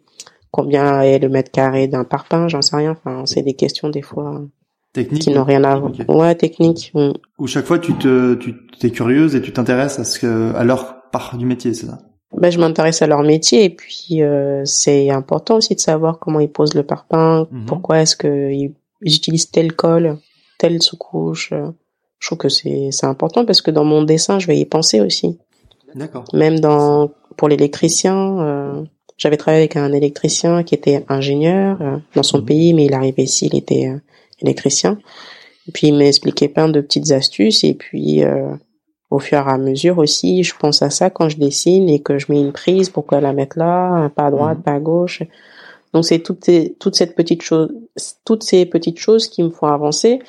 combien 0.52 1.02
est 1.02 1.20
le 1.20 1.30
mètre 1.30 1.52
carré 1.52 1.88
d'un 1.88 2.04
parpaing, 2.04 2.48
j'en 2.48 2.62
sais 2.62 2.76
rien. 2.76 2.92
Enfin, 2.92 3.26
c'est 3.26 3.42
des 3.42 3.54
questions 3.54 3.90
des 3.90 4.02
fois 4.02 4.42
technique 4.94 5.24
qui 5.24 5.30
n'ont 5.32 5.44
rien 5.44 5.64
à 5.64 5.78
voir. 5.78 5.92
Ouais, 6.08 6.36
technique. 6.36 6.92
Mm. 6.94 7.12
Ou 7.38 7.48
chaque 7.48 7.66
fois 7.66 7.80
tu 7.80 7.94
te 7.96 8.34
tu 8.34 8.56
es 8.84 8.90
curieuse 8.90 9.36
et 9.36 9.42
tu 9.42 9.52
t'intéresses 9.52 10.00
à 10.00 10.04
ce 10.04 10.20
que 10.20 10.54
à 10.56 10.64
leur 10.64 11.10
part 11.12 11.38
du 11.38 11.46
métier, 11.46 11.74
c'est 11.74 11.88
ça? 11.88 12.00
Ben, 12.34 12.52
je 12.52 12.60
m'intéresse 12.60 13.02
à 13.02 13.08
leur 13.08 13.22
métier 13.22 13.64
et 13.64 13.70
puis 13.70 14.22
euh, 14.22 14.64
c'est 14.66 15.10
important 15.10 15.56
aussi 15.56 15.76
de 15.76 15.80
savoir 15.80 16.20
comment 16.20 16.42
ils 16.42 16.52
posent 16.52 16.74
le 16.74 16.84
parpaing, 16.84 17.48
mhm. 17.50 17.66
pourquoi 17.66 18.02
est-ce 18.02 18.18
que 18.18 18.52
ils, 18.52 18.74
utilisent 19.02 19.52
tel 19.52 19.74
col, 19.74 20.18
telle 20.58 20.82
sous-couche. 20.82 21.54
Je 22.20 22.28
trouve 22.28 22.38
que 22.38 22.50
c'est 22.50 22.90
c'est 22.92 23.06
important 23.06 23.46
parce 23.46 23.62
que 23.62 23.72
dans 23.72 23.86
mon 23.86 24.04
dessin, 24.04 24.40
je 24.40 24.48
vais 24.48 24.58
y 24.58 24.66
penser 24.66 25.00
aussi. 25.00 25.38
D'accord. 25.96 26.26
Même 26.34 26.60
dans 26.60 27.12
pour 27.38 27.50
l'électricien, 27.50 28.40
euh, 28.40 28.84
j'avais 29.18 29.38
travaillé 29.38 29.64
avec 29.64 29.78
un 29.78 29.94
électricien 29.94 30.64
qui 30.64 30.76
était 30.76 31.06
ingénieur 31.08 31.78
euh, 31.82 31.98
dans 32.16 32.24
son 32.24 32.40
mhm. 32.40 32.46
pays, 32.46 32.74
mais 32.74 32.86
il 32.86 32.94
arrivait 32.94 33.24
ici, 33.24 33.48
il 33.52 33.58
était 33.58 33.88
euh, 33.88 34.00
électricien. 34.42 34.98
Et 35.68 35.72
puis 35.72 35.88
il 35.88 35.96
m'a 35.96 36.06
expliqué 36.06 36.48
plein 36.48 36.70
de 36.70 36.82
petites 36.82 37.12
astuces 37.12 37.64
et 37.64 37.74
puis 37.74 38.24
euh, 38.24 38.54
au 39.10 39.20
fur 39.20 39.38
et 39.38 39.52
à 39.52 39.58
mesure 39.58 39.98
aussi, 39.98 40.44
je 40.44 40.54
pense 40.58 40.82
à 40.82 40.90
ça 40.90 41.10
quand 41.10 41.30
je 41.30 41.38
dessine 41.38 41.90
et 41.90 42.02
que 42.02 42.20
je 42.20 42.26
mets 42.30 42.40
une 42.40 42.52
prise, 42.52 42.90
pourquoi 42.90 43.22
la 43.22 43.34
mettre 43.34 43.58
là, 43.58 44.10
pas 44.10 44.28
à 44.28 44.32
droite, 44.32 44.58
mhm. 44.58 44.64
pas 44.64 44.74
à 44.74 44.80
gauche. 44.80 45.24
Donc 45.94 46.04
c'est 46.04 46.20
toutes 46.20 46.44
ces, 46.44 46.76
toutes 46.78 46.96
cette 46.96 47.16
petite 47.16 47.42
chose, 47.42 47.70
toutes 48.26 48.44
ces 48.44 48.66
petites 48.66 49.00
choses 49.00 49.30
qui 49.30 49.44
me 49.44 49.50
font 49.50 49.68
avancer. 49.68 50.20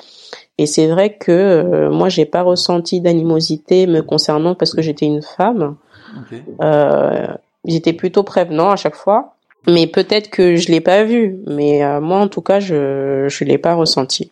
Et 0.57 0.65
c'est 0.65 0.87
vrai 0.87 1.17
que 1.17 1.31
euh, 1.31 1.91
moi 1.91 2.09
j'ai 2.09 2.25
pas 2.25 2.41
ressenti 2.41 2.99
d'animosité 3.01 3.85
me 3.85 4.01
concernant 4.01 4.55
parce 4.55 4.73
que 4.73 4.81
j'étais 4.81 5.05
une 5.05 5.21
femme. 5.21 5.75
Okay. 6.21 6.43
Euh, 6.61 7.27
j'étais 7.65 7.93
plutôt 7.93 8.23
prévenant 8.23 8.69
à 8.69 8.75
chaque 8.75 8.95
fois. 8.95 9.35
Mais 9.67 9.85
peut-être 9.85 10.29
que 10.29 10.55
je 10.55 10.71
l'ai 10.71 10.81
pas 10.81 11.03
vu. 11.03 11.39
Mais 11.45 11.83
euh, 11.83 12.01
moi 12.01 12.19
en 12.19 12.27
tout 12.27 12.41
cas 12.41 12.59
je 12.59 13.27
je 13.27 13.43
l'ai 13.43 13.57
pas 13.57 13.75
ressenti. 13.75 14.31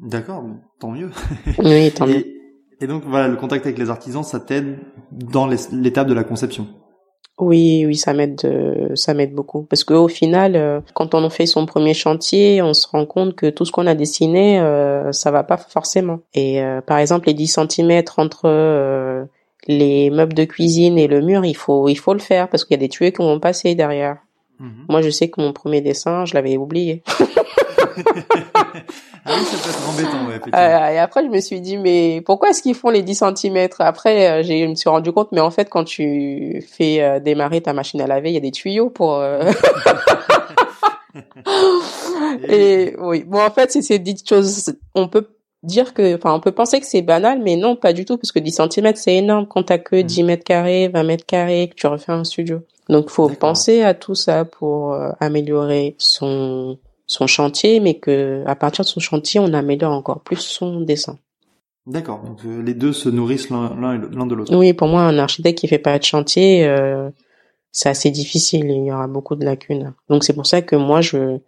D'accord, 0.00 0.44
tant 0.78 0.90
mieux. 0.90 1.10
oui, 1.58 1.90
tant 1.90 2.06
mieux. 2.06 2.24
Et 2.80 2.86
donc 2.86 3.02
voilà, 3.04 3.28
le 3.28 3.36
contact 3.36 3.66
avec 3.66 3.78
les 3.78 3.90
artisans, 3.90 4.22
ça 4.22 4.38
t'aide 4.38 4.78
dans 5.10 5.48
l'étape 5.72 6.06
de 6.06 6.14
la 6.14 6.22
conception. 6.22 6.68
Oui, 7.38 7.84
oui, 7.86 7.96
ça 7.96 8.14
m'aide, 8.14 8.92
ça 8.96 9.14
m'aide 9.14 9.32
beaucoup. 9.32 9.62
Parce 9.62 9.84
qu'au 9.84 10.08
final, 10.08 10.56
euh, 10.56 10.80
quand 10.94 11.14
on 11.14 11.30
fait 11.30 11.46
son 11.46 11.66
premier 11.66 11.94
chantier, 11.94 12.62
on 12.62 12.74
se 12.74 12.86
rend 12.88 13.06
compte 13.06 13.34
que 13.36 13.48
tout 13.48 13.64
ce 13.64 13.72
qu'on 13.72 13.86
a 13.86 13.94
dessiné, 13.94 14.58
euh, 14.60 15.12
ça 15.12 15.30
va 15.30 15.44
pas 15.44 15.56
forcément. 15.56 16.20
Et 16.34 16.62
euh, 16.62 16.80
par 16.80 16.98
exemple, 16.98 17.28
les 17.28 17.34
10 17.34 17.60
cm 17.70 18.02
entre 18.16 18.42
euh, 18.46 19.24
les 19.66 20.10
meubles 20.10 20.34
de 20.34 20.44
cuisine 20.44 20.98
et 20.98 21.06
le 21.06 21.20
mur, 21.20 21.44
il 21.44 21.56
faut, 21.56 21.88
il 21.88 21.96
faut 21.96 22.12
le 22.12 22.18
faire 22.18 22.48
parce 22.48 22.64
qu'il 22.64 22.74
y 22.74 22.78
a 22.78 22.80
des 22.80 22.88
tuyaux 22.88 23.12
qui 23.12 23.18
vont 23.18 23.38
passer 23.38 23.74
derrière. 23.74 24.18
Mhm. 24.58 24.86
Moi, 24.88 25.02
je 25.02 25.10
sais 25.10 25.28
que 25.28 25.40
mon 25.40 25.52
premier 25.52 25.80
dessin, 25.80 26.24
je 26.24 26.34
l'avais 26.34 26.56
oublié. 26.56 27.02
Ah 29.24 29.32
oui, 29.36 29.44
ça 29.44 29.56
peut 29.62 29.70
être 29.70 29.88
embêtant, 29.88 30.26
ouais, 30.26 30.40
euh, 30.54 30.94
et 30.94 30.98
après, 30.98 31.22
je 31.22 31.28
me 31.28 31.40
suis 31.40 31.60
dit, 31.60 31.76
mais 31.76 32.22
pourquoi 32.24 32.50
est-ce 32.50 32.62
qu'ils 32.62 32.74
font 32.74 32.88
les 32.88 33.02
10 33.02 33.24
cm 33.36 33.68
Après, 33.80 34.30
euh, 34.30 34.42
j'ai, 34.42 34.62
je 34.62 34.66
me 34.66 34.74
suis 34.74 34.88
rendu 34.88 35.12
compte, 35.12 35.32
mais 35.32 35.40
en 35.40 35.50
fait, 35.50 35.68
quand 35.68 35.84
tu 35.84 36.64
fais 36.66 37.02
euh, 37.02 37.20
démarrer 37.20 37.60
ta 37.60 37.74
machine 37.74 38.00
à 38.00 38.06
laver, 38.06 38.30
il 38.30 38.34
y 38.34 38.38
a 38.38 38.40
des 38.40 38.52
tuyaux 38.52 38.88
pour... 38.88 39.16
Euh, 39.16 39.52
et 42.48 42.94
oui, 42.98 43.24
bon, 43.24 43.40
en 43.40 43.50
fait, 43.50 43.70
c'est 43.70 43.82
ces 43.82 43.98
dites 43.98 44.26
choses, 44.26 44.72
on 44.94 45.08
peut 45.08 45.28
dire 45.62 45.92
que, 45.92 46.16
enfin, 46.16 46.32
on 46.32 46.40
peut 46.40 46.52
penser 46.52 46.80
que 46.80 46.86
c'est 46.86 47.02
banal, 47.02 47.40
mais 47.42 47.56
non, 47.56 47.76
pas 47.76 47.92
du 47.92 48.06
tout, 48.06 48.16
parce 48.16 48.32
que 48.32 48.38
10 48.38 48.62
cm, 48.72 48.92
c'est 48.94 49.16
énorme. 49.16 49.46
Quand 49.46 49.64
t'as 49.64 49.78
que 49.78 50.00
10 50.00 50.22
mm. 50.22 50.26
mètres 50.26 50.44
carrés, 50.44 50.88
20 50.88 51.02
mètres 51.02 51.26
carrés, 51.26 51.68
que 51.68 51.74
tu 51.74 51.86
refais 51.86 52.12
un 52.12 52.24
studio. 52.24 52.60
Donc, 52.88 53.10
faut 53.10 53.28
penser 53.28 53.82
à 53.82 53.92
tout 53.92 54.14
ça 54.14 54.46
pour 54.46 54.96
améliorer 55.20 55.96
son 55.98 56.78
son 57.08 57.26
chantier, 57.26 57.80
mais 57.80 57.94
que 57.94 58.44
à 58.46 58.54
partir 58.54 58.84
de 58.84 58.88
son 58.88 59.00
chantier, 59.00 59.40
on 59.40 59.52
améliore 59.52 59.92
encore 59.92 60.20
plus 60.20 60.36
son 60.36 60.80
dessin. 60.80 61.18
D'accord. 61.86 62.22
Donc 62.22 62.40
euh, 62.44 62.62
les 62.62 62.74
deux 62.74 62.92
se 62.92 63.08
nourrissent 63.08 63.48
l'un 63.48 63.98
de 63.98 64.34
l'autre. 64.34 64.54
Oui, 64.54 64.74
pour 64.74 64.88
moi, 64.88 65.02
un 65.02 65.18
architecte 65.18 65.58
qui 65.58 65.68
fait 65.68 65.78
pas 65.78 65.98
de 65.98 66.04
chantier, 66.04 66.66
euh, 66.66 67.08
c'est 67.72 67.88
assez 67.88 68.10
difficile. 68.10 68.66
Il 68.68 68.84
y 68.84 68.92
aura 68.92 69.08
beaucoup 69.08 69.36
de 69.36 69.44
lacunes. 69.44 69.94
Donc 70.10 70.22
c'est 70.22 70.34
pour 70.34 70.46
ça 70.46 70.60
que 70.60 70.76
moi, 70.76 71.00
je, 71.00 71.38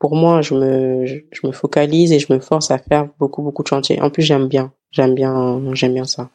pour 0.00 0.16
moi, 0.16 0.42
je 0.42 0.54
me, 0.54 1.06
je, 1.06 1.46
me 1.46 1.52
focalise 1.52 2.12
et 2.12 2.18
je 2.18 2.32
me 2.32 2.40
force 2.40 2.72
à 2.72 2.78
faire 2.78 3.06
beaucoup, 3.20 3.42
beaucoup 3.42 3.62
de 3.62 3.68
chantiers. 3.68 4.00
En 4.02 4.10
plus, 4.10 4.24
j'aime 4.24 4.48
bien, 4.48 4.72
j'aime 4.90 5.14
bien, 5.14 5.62
j'aime 5.74 5.94
bien 5.94 6.04
ça. 6.04 6.28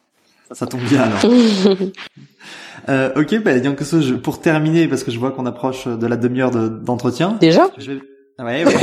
Ça, 0.52 0.66
tombe 0.66 0.80
bien 0.80 1.02
alors. 1.02 1.20
euh, 2.88 3.12
ok, 3.14 3.42
bah, 3.44 3.52
je, 3.62 4.14
pour 4.14 4.40
terminer, 4.40 4.88
parce 4.88 5.04
que 5.04 5.12
je 5.12 5.18
vois 5.18 5.30
qu'on 5.30 5.46
approche 5.46 5.86
de 5.86 6.06
la 6.06 6.16
demi-heure 6.16 6.50
d'entretien. 6.50 7.36
Déjà? 7.40 7.68
Ouais, 8.40 8.64
ouais. 8.64 8.72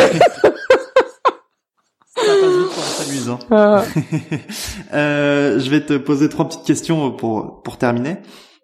Ça 2.15 2.33
passe 2.41 2.57
vite 2.57 2.71
s'amuse. 2.71 3.29
Hein. 3.29 3.39
Ah. 3.51 3.83
euh, 4.93 5.59
je 5.59 5.69
vais 5.69 5.81
te 5.81 5.97
poser 5.97 6.29
trois 6.29 6.47
petites 6.47 6.63
questions 6.63 7.11
pour 7.11 7.61
pour 7.63 7.77
terminer. 7.77 8.17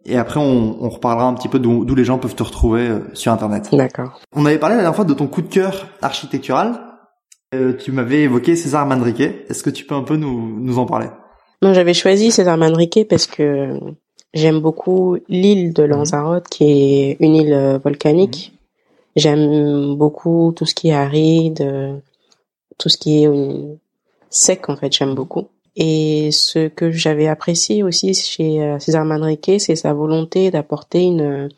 Et 0.06 0.18
après, 0.18 0.40
on, 0.40 0.84
on 0.84 0.90
reparlera 0.90 1.26
un 1.28 1.34
petit 1.34 1.48
peu 1.48 1.60
d'où 1.60 1.96
les 1.96 2.04
gens 2.04 2.18
peuvent 2.18 2.36
te 2.36 2.44
retrouver 2.44 2.88
euh, 2.88 3.00
sur 3.14 3.32
Internet. 3.32 3.70
D'accord. 3.72 4.20
On 4.36 4.46
avait 4.46 4.58
parlé 4.58 4.76
la 4.76 4.82
dernière 4.82 4.96
fois 4.96 5.06
de 5.06 5.14
ton 5.14 5.28
coup 5.28 5.42
de 5.42 5.48
cœur 5.48 5.88
architectural. 6.02 6.80
Euh, 7.54 7.74
tu 7.78 7.92
m'avais 7.92 8.22
évoqué 8.22 8.56
César 8.56 8.86
Manrique. 8.86 9.22
Est-ce 9.22 9.64
que 9.64 9.70
tu 9.70 9.86
peux 9.86 9.96
un 9.96 10.04
peu 10.04 10.18
nous, 10.18 10.60
nous 10.60 10.78
en 10.80 10.86
parler? 10.86 11.08
Moi, 11.62 11.74
j'avais 11.74 11.94
choisi 11.94 12.32
César 12.32 12.58
Manrique 12.58 13.08
parce 13.10 13.28
que 13.28 13.80
j'aime 14.34 14.60
beaucoup 14.60 15.18
l'île 15.30 15.74
de 15.74 15.84
Lanzarote, 15.84 16.50
qui 16.50 16.64
est 16.66 17.18
une 17.20 17.36
île 17.36 17.54
euh, 17.54 17.78
volcanique. 17.78 18.54
J'aime 19.16 19.96
beaucoup 19.96 20.54
tout 20.56 20.66
ce 20.66 20.74
qui 20.74 20.90
est 20.90 20.94
aride, 20.94 22.02
tout 22.78 22.90
ce 22.90 22.98
qui 22.98 23.24
est 23.24 23.28
euh, 23.28 23.76
sec 24.30 24.70
en 24.70 24.76
fait, 24.76 24.92
j'aime 24.92 25.16
beaucoup. 25.16 25.48
Et 25.76 26.30
ce 26.32 26.68
que 26.68 26.92
j'avais 26.92 27.28
apprécié 27.28 27.82
aussi 27.82 28.14
chez 28.14 28.62
euh, 28.62 28.78
César 28.80 29.06
Manrique, 29.06 29.52
c'est 29.58 29.76
sa 29.76 29.94
volonté 29.94 30.52
d'apporter 30.52 31.02
une 31.02 31.50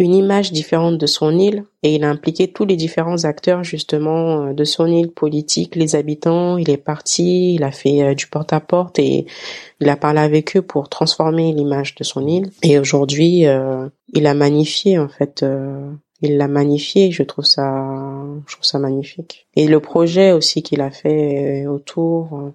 une 0.00 0.14
image 0.14 0.52
différente 0.52 0.96
de 0.96 1.06
son 1.06 1.36
île. 1.36 1.64
Et 1.82 1.96
il 1.96 2.04
a 2.04 2.10
impliqué 2.10 2.52
tous 2.52 2.64
les 2.64 2.76
différents 2.76 3.24
acteurs 3.24 3.64
justement 3.64 4.44
euh, 4.44 4.52
de 4.52 4.62
son 4.62 4.86
île 4.86 5.10
politique, 5.10 5.74
les 5.74 5.96
habitants, 5.96 6.56
il 6.56 6.70
est 6.70 6.76
parti, 6.76 7.54
il 7.54 7.64
a 7.64 7.72
fait 7.72 8.14
du 8.14 8.28
porte-à-porte 8.28 9.00
et 9.00 9.26
il 9.80 9.88
a 9.88 9.96
parlé 9.96 10.20
avec 10.20 10.56
eux 10.56 10.62
pour 10.62 10.88
transformer 10.88 11.52
l'image 11.52 11.96
de 11.96 12.04
son 12.04 12.28
île. 12.28 12.50
Et 12.62 12.78
aujourd'hui 12.78 13.46
il 14.14 14.26
a 14.26 14.34
magnifié 14.34 14.98
en 15.00 15.08
fait 15.08 15.44
il 16.20 16.36
l'a 16.36 16.48
magnifié. 16.48 17.10
Je 17.10 17.22
trouve 17.22 17.44
ça, 17.44 17.86
je 18.46 18.54
trouve 18.54 18.64
ça 18.64 18.78
magnifique. 18.78 19.46
Et 19.54 19.66
le 19.66 19.80
projet 19.80 20.32
aussi 20.32 20.62
qu'il 20.62 20.80
a 20.80 20.90
fait 20.90 21.66
autour, 21.66 22.38
euh, 22.38 22.50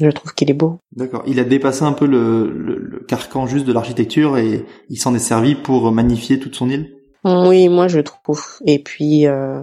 je 0.00 0.10
trouve 0.10 0.34
qu'il 0.34 0.50
est 0.50 0.54
beau. 0.54 0.78
D'accord. 0.96 1.22
Il 1.26 1.40
a 1.40 1.44
dépassé 1.44 1.84
un 1.84 1.92
peu 1.92 2.06
le, 2.06 2.50
le, 2.50 3.00
carcan 3.00 3.46
juste 3.46 3.66
de 3.66 3.72
l'architecture 3.72 4.38
et 4.38 4.64
il 4.88 4.98
s'en 4.98 5.14
est 5.14 5.18
servi 5.18 5.54
pour 5.54 5.90
magnifier 5.92 6.38
toute 6.38 6.54
son 6.54 6.70
île? 6.70 6.94
Oui, 7.24 7.68
moi 7.68 7.88
je 7.88 8.00
trouve. 8.00 8.42
Et 8.64 8.78
puis 8.78 9.26
euh, 9.26 9.62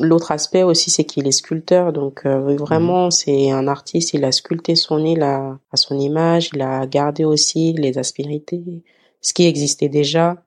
l'autre 0.00 0.30
aspect 0.30 0.62
aussi, 0.62 0.90
c'est 0.90 1.04
qu'il 1.04 1.26
est 1.26 1.32
sculpteur. 1.32 1.92
Donc 1.92 2.22
euh, 2.26 2.56
vraiment, 2.56 3.06
mhm. 3.06 3.10
c'est 3.10 3.50
un 3.50 3.66
artiste. 3.66 4.12
Il 4.14 4.24
a 4.24 4.32
sculpté 4.32 4.76
son 4.76 5.04
île 5.04 5.22
à, 5.22 5.58
à, 5.72 5.76
son 5.76 5.98
image. 5.98 6.50
Il 6.54 6.62
a 6.62 6.86
gardé 6.86 7.24
aussi 7.24 7.72
les 7.72 7.98
aspérités, 7.98 8.84
ce 9.20 9.32
qui 9.32 9.46
existait 9.46 9.88
déjà 9.88 10.42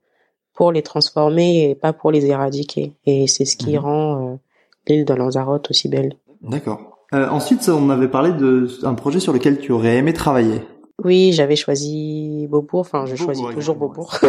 pour 0.55 0.71
les 0.71 0.81
transformer 0.81 1.69
et 1.69 1.75
pas 1.75 1.93
pour 1.93 2.11
les 2.11 2.25
éradiquer. 2.25 2.93
Et 3.05 3.27
c'est 3.27 3.45
ce 3.45 3.57
qui 3.57 3.73
mhm. 3.73 3.79
rend 3.79 4.33
euh, 4.33 4.35
l'île 4.87 5.05
de 5.05 5.13
Lanzarote 5.13 5.69
aussi 5.69 5.89
belle. 5.89 6.15
D'accord. 6.41 6.97
Euh, 7.13 7.27
ensuite, 7.29 7.69
on 7.69 7.89
avait 7.89 8.07
parlé 8.07 8.31
d'un 8.81 8.95
projet 8.95 9.19
sur 9.19 9.33
lequel 9.33 9.59
tu 9.59 9.71
aurais 9.71 9.97
aimé 9.97 10.13
travailler. 10.13 10.61
Oui, 11.03 11.33
j'avais 11.33 11.55
choisi 11.55 12.47
Beaubourg. 12.49 12.81
Enfin, 12.81 13.05
je 13.05 13.15
choisis 13.15 13.45
toujours 13.53 13.75
Beaubourg. 13.75 14.17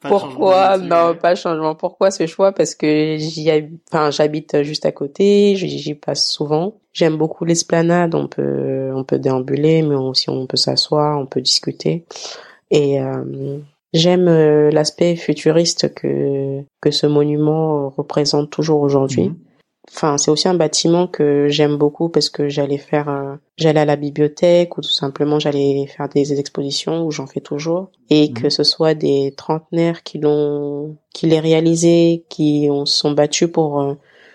Pourquoi? 0.00 0.76
Non, 0.76 1.14
pas 1.20 1.34
changement. 1.34 1.74
Pourquoi 1.74 2.10
ce 2.10 2.26
choix? 2.26 2.52
Parce 2.52 2.74
que 2.74 3.16
j'y, 3.18 3.50
enfin, 3.90 4.10
j'habite 4.10 4.62
juste 4.62 4.84
à 4.84 4.92
côté. 4.92 5.56
J'y 5.56 5.94
passe 5.94 6.30
souvent. 6.30 6.74
J'aime 6.92 7.16
beaucoup 7.16 7.46
l'esplanade. 7.46 8.14
On 8.14 8.28
peut, 8.28 8.92
on 8.94 9.02
peut 9.02 9.18
déambuler, 9.18 9.80
mais 9.82 9.94
aussi 9.94 10.28
on 10.28 10.46
peut 10.46 10.58
s'asseoir, 10.58 11.18
on 11.18 11.24
peut 11.26 11.40
discuter. 11.40 12.04
Et 12.70 13.00
euh, 13.00 13.58
J'aime 13.94 14.28
euh, 14.28 14.70
l'aspect 14.70 15.16
futuriste 15.16 15.94
que 15.94 16.62
que 16.82 16.90
ce 16.90 17.06
monument 17.06 17.88
représente 17.88 18.50
toujours 18.50 18.82
aujourd'hui. 18.82 19.30
Mhm. 19.30 19.36
Enfin, 19.90 20.18
c'est 20.18 20.30
aussi 20.30 20.48
un 20.48 20.54
bâtiment 20.54 21.06
que 21.06 21.46
j'aime 21.48 21.76
beaucoup 21.76 22.08
parce 22.08 22.30
que 22.30 22.48
j'allais 22.48 22.78
faire, 22.78 23.38
j'allais 23.58 23.80
à 23.80 23.84
la 23.84 23.96
bibliothèque 23.96 24.78
ou 24.78 24.80
tout 24.80 24.88
simplement 24.88 25.38
j'allais 25.38 25.86
faire 25.86 26.08
des 26.08 26.40
expositions 26.40 27.04
où 27.04 27.10
j'en 27.10 27.26
fais 27.26 27.40
toujours 27.40 27.90
et 28.08 28.28
mhm. 28.28 28.34
que 28.34 28.48
ce 28.48 28.64
soit 28.64 28.94
des 28.94 29.34
trentenaires 29.36 30.02
qui 30.02 30.18
l'ont, 30.18 30.96
qui 31.12 31.26
l'aient 31.26 31.38
réalisé, 31.38 32.24
qui 32.30 32.68
ont, 32.70 32.86
sont 32.86 33.12
battus 33.12 33.50
pour 33.52 33.82
euh, 33.82 33.94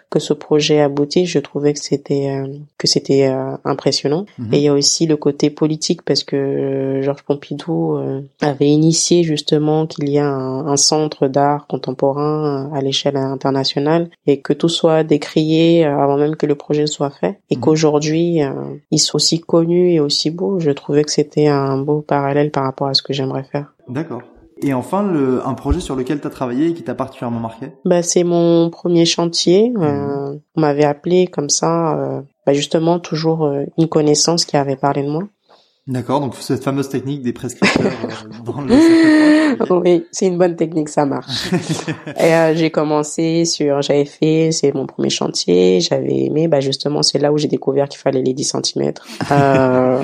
que 0.09 0.19
ce 0.19 0.33
projet 0.33 0.81
aboutit, 0.81 1.25
je 1.25 1.39
trouvais 1.39 1.73
que 1.73 1.79
c'était 1.79 2.29
euh, 2.29 2.47
que 2.77 2.87
c'était 2.87 3.27
euh, 3.27 3.55
impressionnant. 3.63 4.25
Mhm. 4.37 4.53
Et 4.53 4.57
il 4.57 4.63
y 4.63 4.67
a 4.67 4.73
aussi 4.73 5.05
le 5.05 5.17
côté 5.17 5.49
politique 5.49 6.01
parce 6.01 6.23
que 6.23 6.99
Georges 7.03 7.23
Pompidou 7.23 7.97
avait 8.41 8.67
initié 8.67 9.23
justement 9.23 9.85
qu'il 9.85 10.09
y 10.09 10.17
a 10.17 10.27
un, 10.27 10.67
un 10.67 10.77
centre 10.77 11.27
d'art 11.27 11.67
contemporain 11.67 12.71
à 12.73 12.81
l'échelle 12.81 13.17
internationale 13.17 14.09
et 14.25 14.41
que 14.41 14.53
tout 14.53 14.69
soit 14.69 15.03
décrié 15.03 15.85
avant 15.85 16.17
même 16.17 16.35
que 16.35 16.45
le 16.45 16.55
projet 16.55 16.87
soit 16.87 17.11
fait 17.11 17.39
et 17.49 17.55
mhm. 17.55 17.61
qu'aujourd'hui 17.61 18.39
il 18.91 18.99
soit 18.99 19.15
aussi 19.15 19.39
connu 19.39 19.91
et 19.91 19.99
aussi 19.99 20.31
beau. 20.31 20.59
Je 20.59 20.71
trouvais 20.71 21.03
que 21.03 21.11
c'était 21.11 21.47
un 21.47 21.77
beau 21.77 22.01
parallèle 22.01 22.51
par 22.51 22.63
rapport 22.63 22.87
à 22.87 22.93
ce 22.93 23.01
que 23.01 23.13
j'aimerais 23.13 23.43
faire. 23.43 23.73
D'accord. 23.87 24.21
Et 24.61 24.73
enfin, 24.73 25.03
le, 25.03 25.45
un 25.45 25.53
projet 25.53 25.79
sur 25.79 25.95
lequel 25.95 26.19
tu 26.19 26.27
as 26.27 26.29
travaillé 26.29 26.67
et 26.67 26.73
qui 26.73 26.83
t'a 26.83 26.95
particulièrement 26.95 27.39
marqué? 27.39 27.67
Bah, 27.85 28.03
C'est 28.03 28.23
mon 28.23 28.69
premier 28.69 29.05
chantier. 29.05 29.71
Euh, 29.77 30.33
mmh. 30.33 30.39
on 30.55 30.61
m'avait 30.61 30.83
appelé 30.83 31.27
comme 31.27 31.49
ça, 31.49 31.97
euh, 31.97 32.21
bah, 32.45 32.53
justement, 32.53 32.99
toujours 32.99 33.45
euh, 33.45 33.63
une 33.77 33.87
connaissance 33.87 34.45
qui 34.45 34.57
avait 34.57 34.75
parlé 34.75 35.03
de 35.03 35.09
moi. 35.09 35.23
D'accord, 35.87 36.19
donc 36.19 36.35
cette 36.35 36.63
fameuse 36.63 36.89
technique 36.89 37.23
des 37.23 37.33
prescripteurs 37.33 37.91
dans 38.45 38.61
le 38.61 39.79
Oui, 39.81 40.05
c'est 40.11 40.27
une 40.27 40.37
bonne 40.37 40.55
technique, 40.55 40.89
ça 40.89 41.05
marche. 41.05 41.51
et 42.19 42.55
j'ai 42.55 42.69
commencé 42.69 43.45
sur, 43.45 43.81
j'avais 43.81 44.05
fait, 44.05 44.51
c'est 44.51 44.71
mon 44.75 44.85
premier 44.85 45.09
chantier, 45.09 45.79
j'avais 45.79 46.25
aimé, 46.25 46.47
bah 46.47 46.59
justement, 46.59 47.01
c'est 47.01 47.17
là 47.17 47.33
où 47.33 47.39
j'ai 47.39 47.47
découvert 47.47 47.89
qu'il 47.89 47.99
fallait 47.99 48.21
les 48.21 48.33
10 48.33 48.55
cm. 48.61 48.93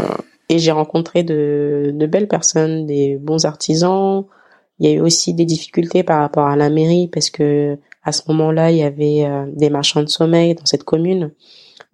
et 0.49 0.57
j'ai 0.57 0.71
rencontré 0.71 1.21
de, 1.21 1.91
de 1.93 2.05
belles 2.07 2.27
personnes, 2.27 2.87
des 2.87 3.17
bons 3.21 3.45
artisans, 3.45 4.25
il 4.79 4.89
y 4.89 4.91
a 4.91 4.95
eu 4.95 5.01
aussi 5.01 5.33
des 5.33 5.45
difficultés 5.45 6.03
par 6.03 6.19
rapport 6.19 6.47
à 6.47 6.55
la 6.55 6.69
mairie 6.69 7.07
parce 7.07 7.29
que 7.29 7.77
à 8.03 8.11
ce 8.11 8.21
moment-là, 8.27 8.71
il 8.71 8.77
y 8.77 8.83
avait 8.83 9.25
euh, 9.25 9.45
des 9.53 9.69
marchands 9.69 10.03
de 10.03 10.09
sommeil 10.09 10.53
dans 10.53 10.65
cette 10.65 10.83
commune. 10.83 11.31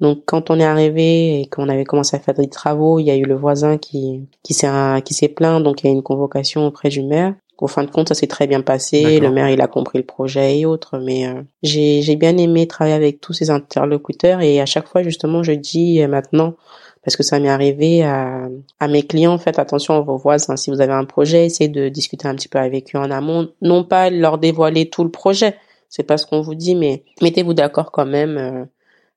Donc 0.02 0.24
quand 0.26 0.50
on 0.50 0.60
est 0.60 0.65
arrivé 0.65 1.39
et 1.41 1.46
qu'on 1.46 1.70
avait 1.70 1.86
commencé 1.86 2.17
à 2.17 2.20
faire 2.20 2.34
des 2.34 2.50
travaux, 2.50 3.00
il 3.00 3.06
y 3.06 3.12
a 3.12 3.15
eu 3.15 3.24
le 3.24 3.36
voisin 3.36 3.78
qui 3.78 4.28
qui 4.44 4.54
s'est 4.54 4.67
qui 5.06 5.13
s'est 5.13 5.30
plaint, 5.30 5.63
donc 5.63 5.82
il 5.82 5.88
y 5.88 5.89
a 5.89 5.94
eu 5.94 5.96
une 5.96 6.04
convocation 6.04 6.65
auprès 6.65 6.89
du 6.89 7.04
maire. 7.04 7.36
Au 7.60 7.67
fin 7.67 7.84
de 7.84 7.91
compte, 7.91 8.08
ça 8.08 8.15
s'est 8.15 8.26
très 8.28 8.48
bien 8.48 8.62
passé. 8.62 9.20
Le 9.20 9.30
maire, 9.30 9.50
il 9.50 9.62
a 9.62 9.67
compris 9.67 10.00
le 10.00 10.04
projet 10.04 10.58
et 10.58 10.65
autres. 10.65 10.98
Mais 10.98 11.28
euh, 11.28 11.44
j'ai 11.62 12.02
j'ai 12.02 12.15
bien 12.15 12.36
aimé 12.38 12.67
travailler 12.67 12.96
avec 12.96 13.22
tous 13.22 13.34
ces 13.34 13.52
interlocuteurs 13.52 14.41
et 14.41 14.60
à 14.60 14.65
chaque 14.65 14.88
fois 14.88 15.04
justement, 15.04 15.44
je 15.44 15.52
dis 15.52 16.02
euh, 16.02 16.08
maintenant 16.08 16.56
parce 17.04 17.18
que 17.18 17.24
ça 17.24 17.40
m'est 17.40 17.50
arrivé 17.50 18.04
à, 18.04 18.48
à 18.80 18.88
mes 18.88 19.04
clients, 19.04 19.38
faites 19.38 19.60
attention 19.60 19.96
à 19.96 20.02
vos 20.02 20.18
voisins. 20.18 20.56
Si 20.56 20.70
vous 20.70 20.82
avez 20.82 20.94
un 20.94 21.06
projet, 21.06 21.46
essayez 21.46 21.70
de 21.70 21.90
discuter 21.90 22.28
un 22.28 22.36
petit 22.36 22.48
peu 22.48 22.60
avec 22.60 22.96
eux 22.96 23.00
en 23.00 23.10
amont, 23.12 23.50
non 23.62 23.84
pas 23.84 24.10
leur 24.10 24.38
dévoiler 24.38 24.90
tout 24.90 25.04
le 25.04 25.12
projet, 25.12 25.56
c'est 25.90 26.04
pas 26.04 26.18
ce 26.18 26.26
qu'on 26.26 26.42
vous 26.42 26.56
dit, 26.56 26.76
mais 26.76 27.04
mettez-vous 27.22 27.54
d'accord 27.54 27.92
quand 27.92 28.06
même 28.06 28.38
euh, 28.38 28.66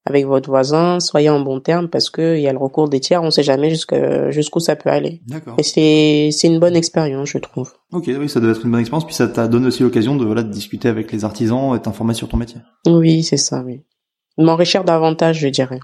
avec 0.06 0.26
votre 0.26 0.50
voisin, 0.50 1.00
soyez 1.00 1.30
en 1.30 1.40
bon 1.40 1.60
terme 1.60 1.88
parce 1.88 2.10
que 2.10 2.36
il 2.36 2.42
y 2.42 2.48
a 2.48 2.52
le 2.52 2.58
recours 2.58 2.88
des 2.88 3.00
tiers, 3.00 3.22
on 3.22 3.30
sait 3.30 3.42
jamais 3.42 3.74
jusqu'où 4.30 4.60
ça 4.60 4.76
peut 4.76 4.90
aller. 4.90 5.22
D'accord. 5.26 5.54
Et 5.58 5.62
c'est 5.62 6.30
c'est 6.30 6.48
une 6.48 6.58
bonne 6.58 6.76
expérience, 6.76 7.30
je 7.30 7.38
trouve. 7.38 7.72
Ok, 7.92 8.04
oui, 8.08 8.28
ça 8.28 8.40
doit 8.40 8.50
être 8.50 8.64
une 8.64 8.70
bonne 8.70 8.80
expérience, 8.80 9.06
puis 9.06 9.14
ça 9.14 9.28
t'a 9.28 9.48
donné 9.48 9.68
aussi 9.68 9.82
l'occasion 9.82 10.16
de 10.16 10.24
voilà 10.24 10.42
de 10.42 10.50
discuter 10.50 10.88
avec 10.88 11.10
les 11.12 11.24
artisans 11.24 11.74
et 11.74 11.80
t'informer 11.80 12.14
sur 12.14 12.28
ton 12.28 12.36
métier. 12.36 12.60
Oui, 12.86 13.22
c'est 13.22 13.38
ça, 13.38 13.62
oui. 13.64 13.82
M'enrichir 14.36 14.84
davantage, 14.84 15.38
je 15.38 15.48
dirais. 15.48 15.80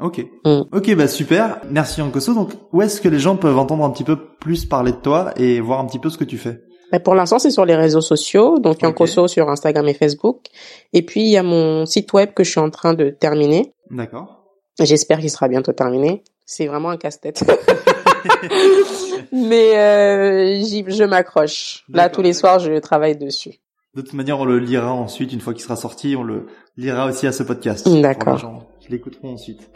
Ok. 0.00 0.24
Mm. 0.44 0.62
Ok, 0.72 0.94
bah 0.94 1.08
super. 1.08 1.60
Merci 1.70 2.00
Yankoso. 2.00 2.34
Donc, 2.34 2.50
où 2.72 2.82
est-ce 2.82 3.00
que 3.00 3.08
les 3.08 3.18
gens 3.18 3.36
peuvent 3.36 3.58
entendre 3.58 3.84
un 3.84 3.90
petit 3.90 4.04
peu 4.04 4.16
plus 4.16 4.64
parler 4.64 4.92
de 4.92 4.96
toi 4.96 5.32
et 5.36 5.60
voir 5.60 5.80
un 5.80 5.86
petit 5.86 5.98
peu 5.98 6.10
ce 6.10 6.18
que 6.18 6.24
tu 6.24 6.38
fais? 6.38 6.62
Bah, 6.90 7.00
Pour 7.00 7.14
l'instant, 7.14 7.38
c'est 7.38 7.50
sur 7.50 7.64
les 7.64 7.76
réseaux 7.76 8.00
sociaux, 8.00 8.58
donc 8.58 8.82
Yankoso 8.82 9.28
sur 9.28 9.48
Instagram 9.48 9.86
et 9.88 9.94
Facebook. 9.94 10.46
Et 10.92 11.02
puis, 11.02 11.20
il 11.22 11.30
y 11.30 11.36
a 11.36 11.42
mon 11.42 11.86
site 11.86 12.12
web 12.12 12.32
que 12.34 12.44
je 12.44 12.50
suis 12.50 12.60
en 12.60 12.70
train 12.70 12.94
de 12.94 13.10
terminer. 13.10 13.72
D'accord. 13.90 14.44
J'espère 14.80 15.18
qu'il 15.18 15.30
sera 15.30 15.48
bientôt 15.48 15.72
terminé. 15.72 16.24
C'est 16.46 16.66
vraiment 16.66 16.90
un 16.90 16.96
casse-tête. 16.96 17.44
Mais 19.32 19.76
euh, 19.76 20.84
je 20.88 21.04
m'accroche. 21.04 21.84
Là, 21.88 22.08
tous 22.08 22.22
les 22.22 22.32
soirs, 22.32 22.58
je 22.58 22.78
travaille 22.78 23.16
dessus. 23.16 23.60
De 23.94 24.02
toute 24.02 24.14
manière, 24.14 24.38
on 24.38 24.44
le 24.44 24.58
lira 24.58 24.92
ensuite, 24.92 25.32
une 25.32 25.40
fois 25.40 25.52
qu'il 25.52 25.62
sera 25.62 25.76
sorti, 25.76 26.14
on 26.16 26.22
le 26.22 26.46
lira 26.76 27.06
aussi 27.06 27.26
à 27.26 27.32
ce 27.32 27.42
podcast. 27.42 27.88
D'accord 27.88 28.70
l'écouteront 28.90 29.34
ensuite. 29.34 29.70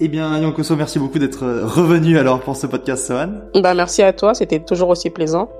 Eh 0.00 0.08
bien, 0.08 0.38
Yankoso, 0.38 0.76
merci 0.76 0.98
beaucoup 0.98 1.18
d'être 1.18 1.44
revenu 1.46 2.18
alors 2.18 2.40
pour 2.40 2.56
ce 2.56 2.66
podcast 2.66 3.06
Sohan. 3.06 3.32
Bah, 3.54 3.74
merci 3.74 4.02
à 4.02 4.12
toi, 4.12 4.34
c'était 4.34 4.60
toujours 4.60 4.88
aussi 4.90 5.10
plaisant. 5.10 5.50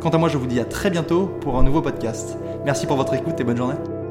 Quant 0.00 0.10
à 0.10 0.18
moi, 0.18 0.28
je 0.28 0.38
vous 0.38 0.46
dis 0.46 0.60
à 0.60 0.64
très 0.64 0.90
bientôt 0.90 1.26
pour 1.40 1.58
un 1.58 1.62
nouveau 1.62 1.82
podcast. 1.82 2.36
Merci 2.64 2.86
pour 2.86 2.96
votre 2.96 3.14
écoute 3.14 3.38
et 3.40 3.44
bonne 3.44 3.56
journée. 3.56 4.01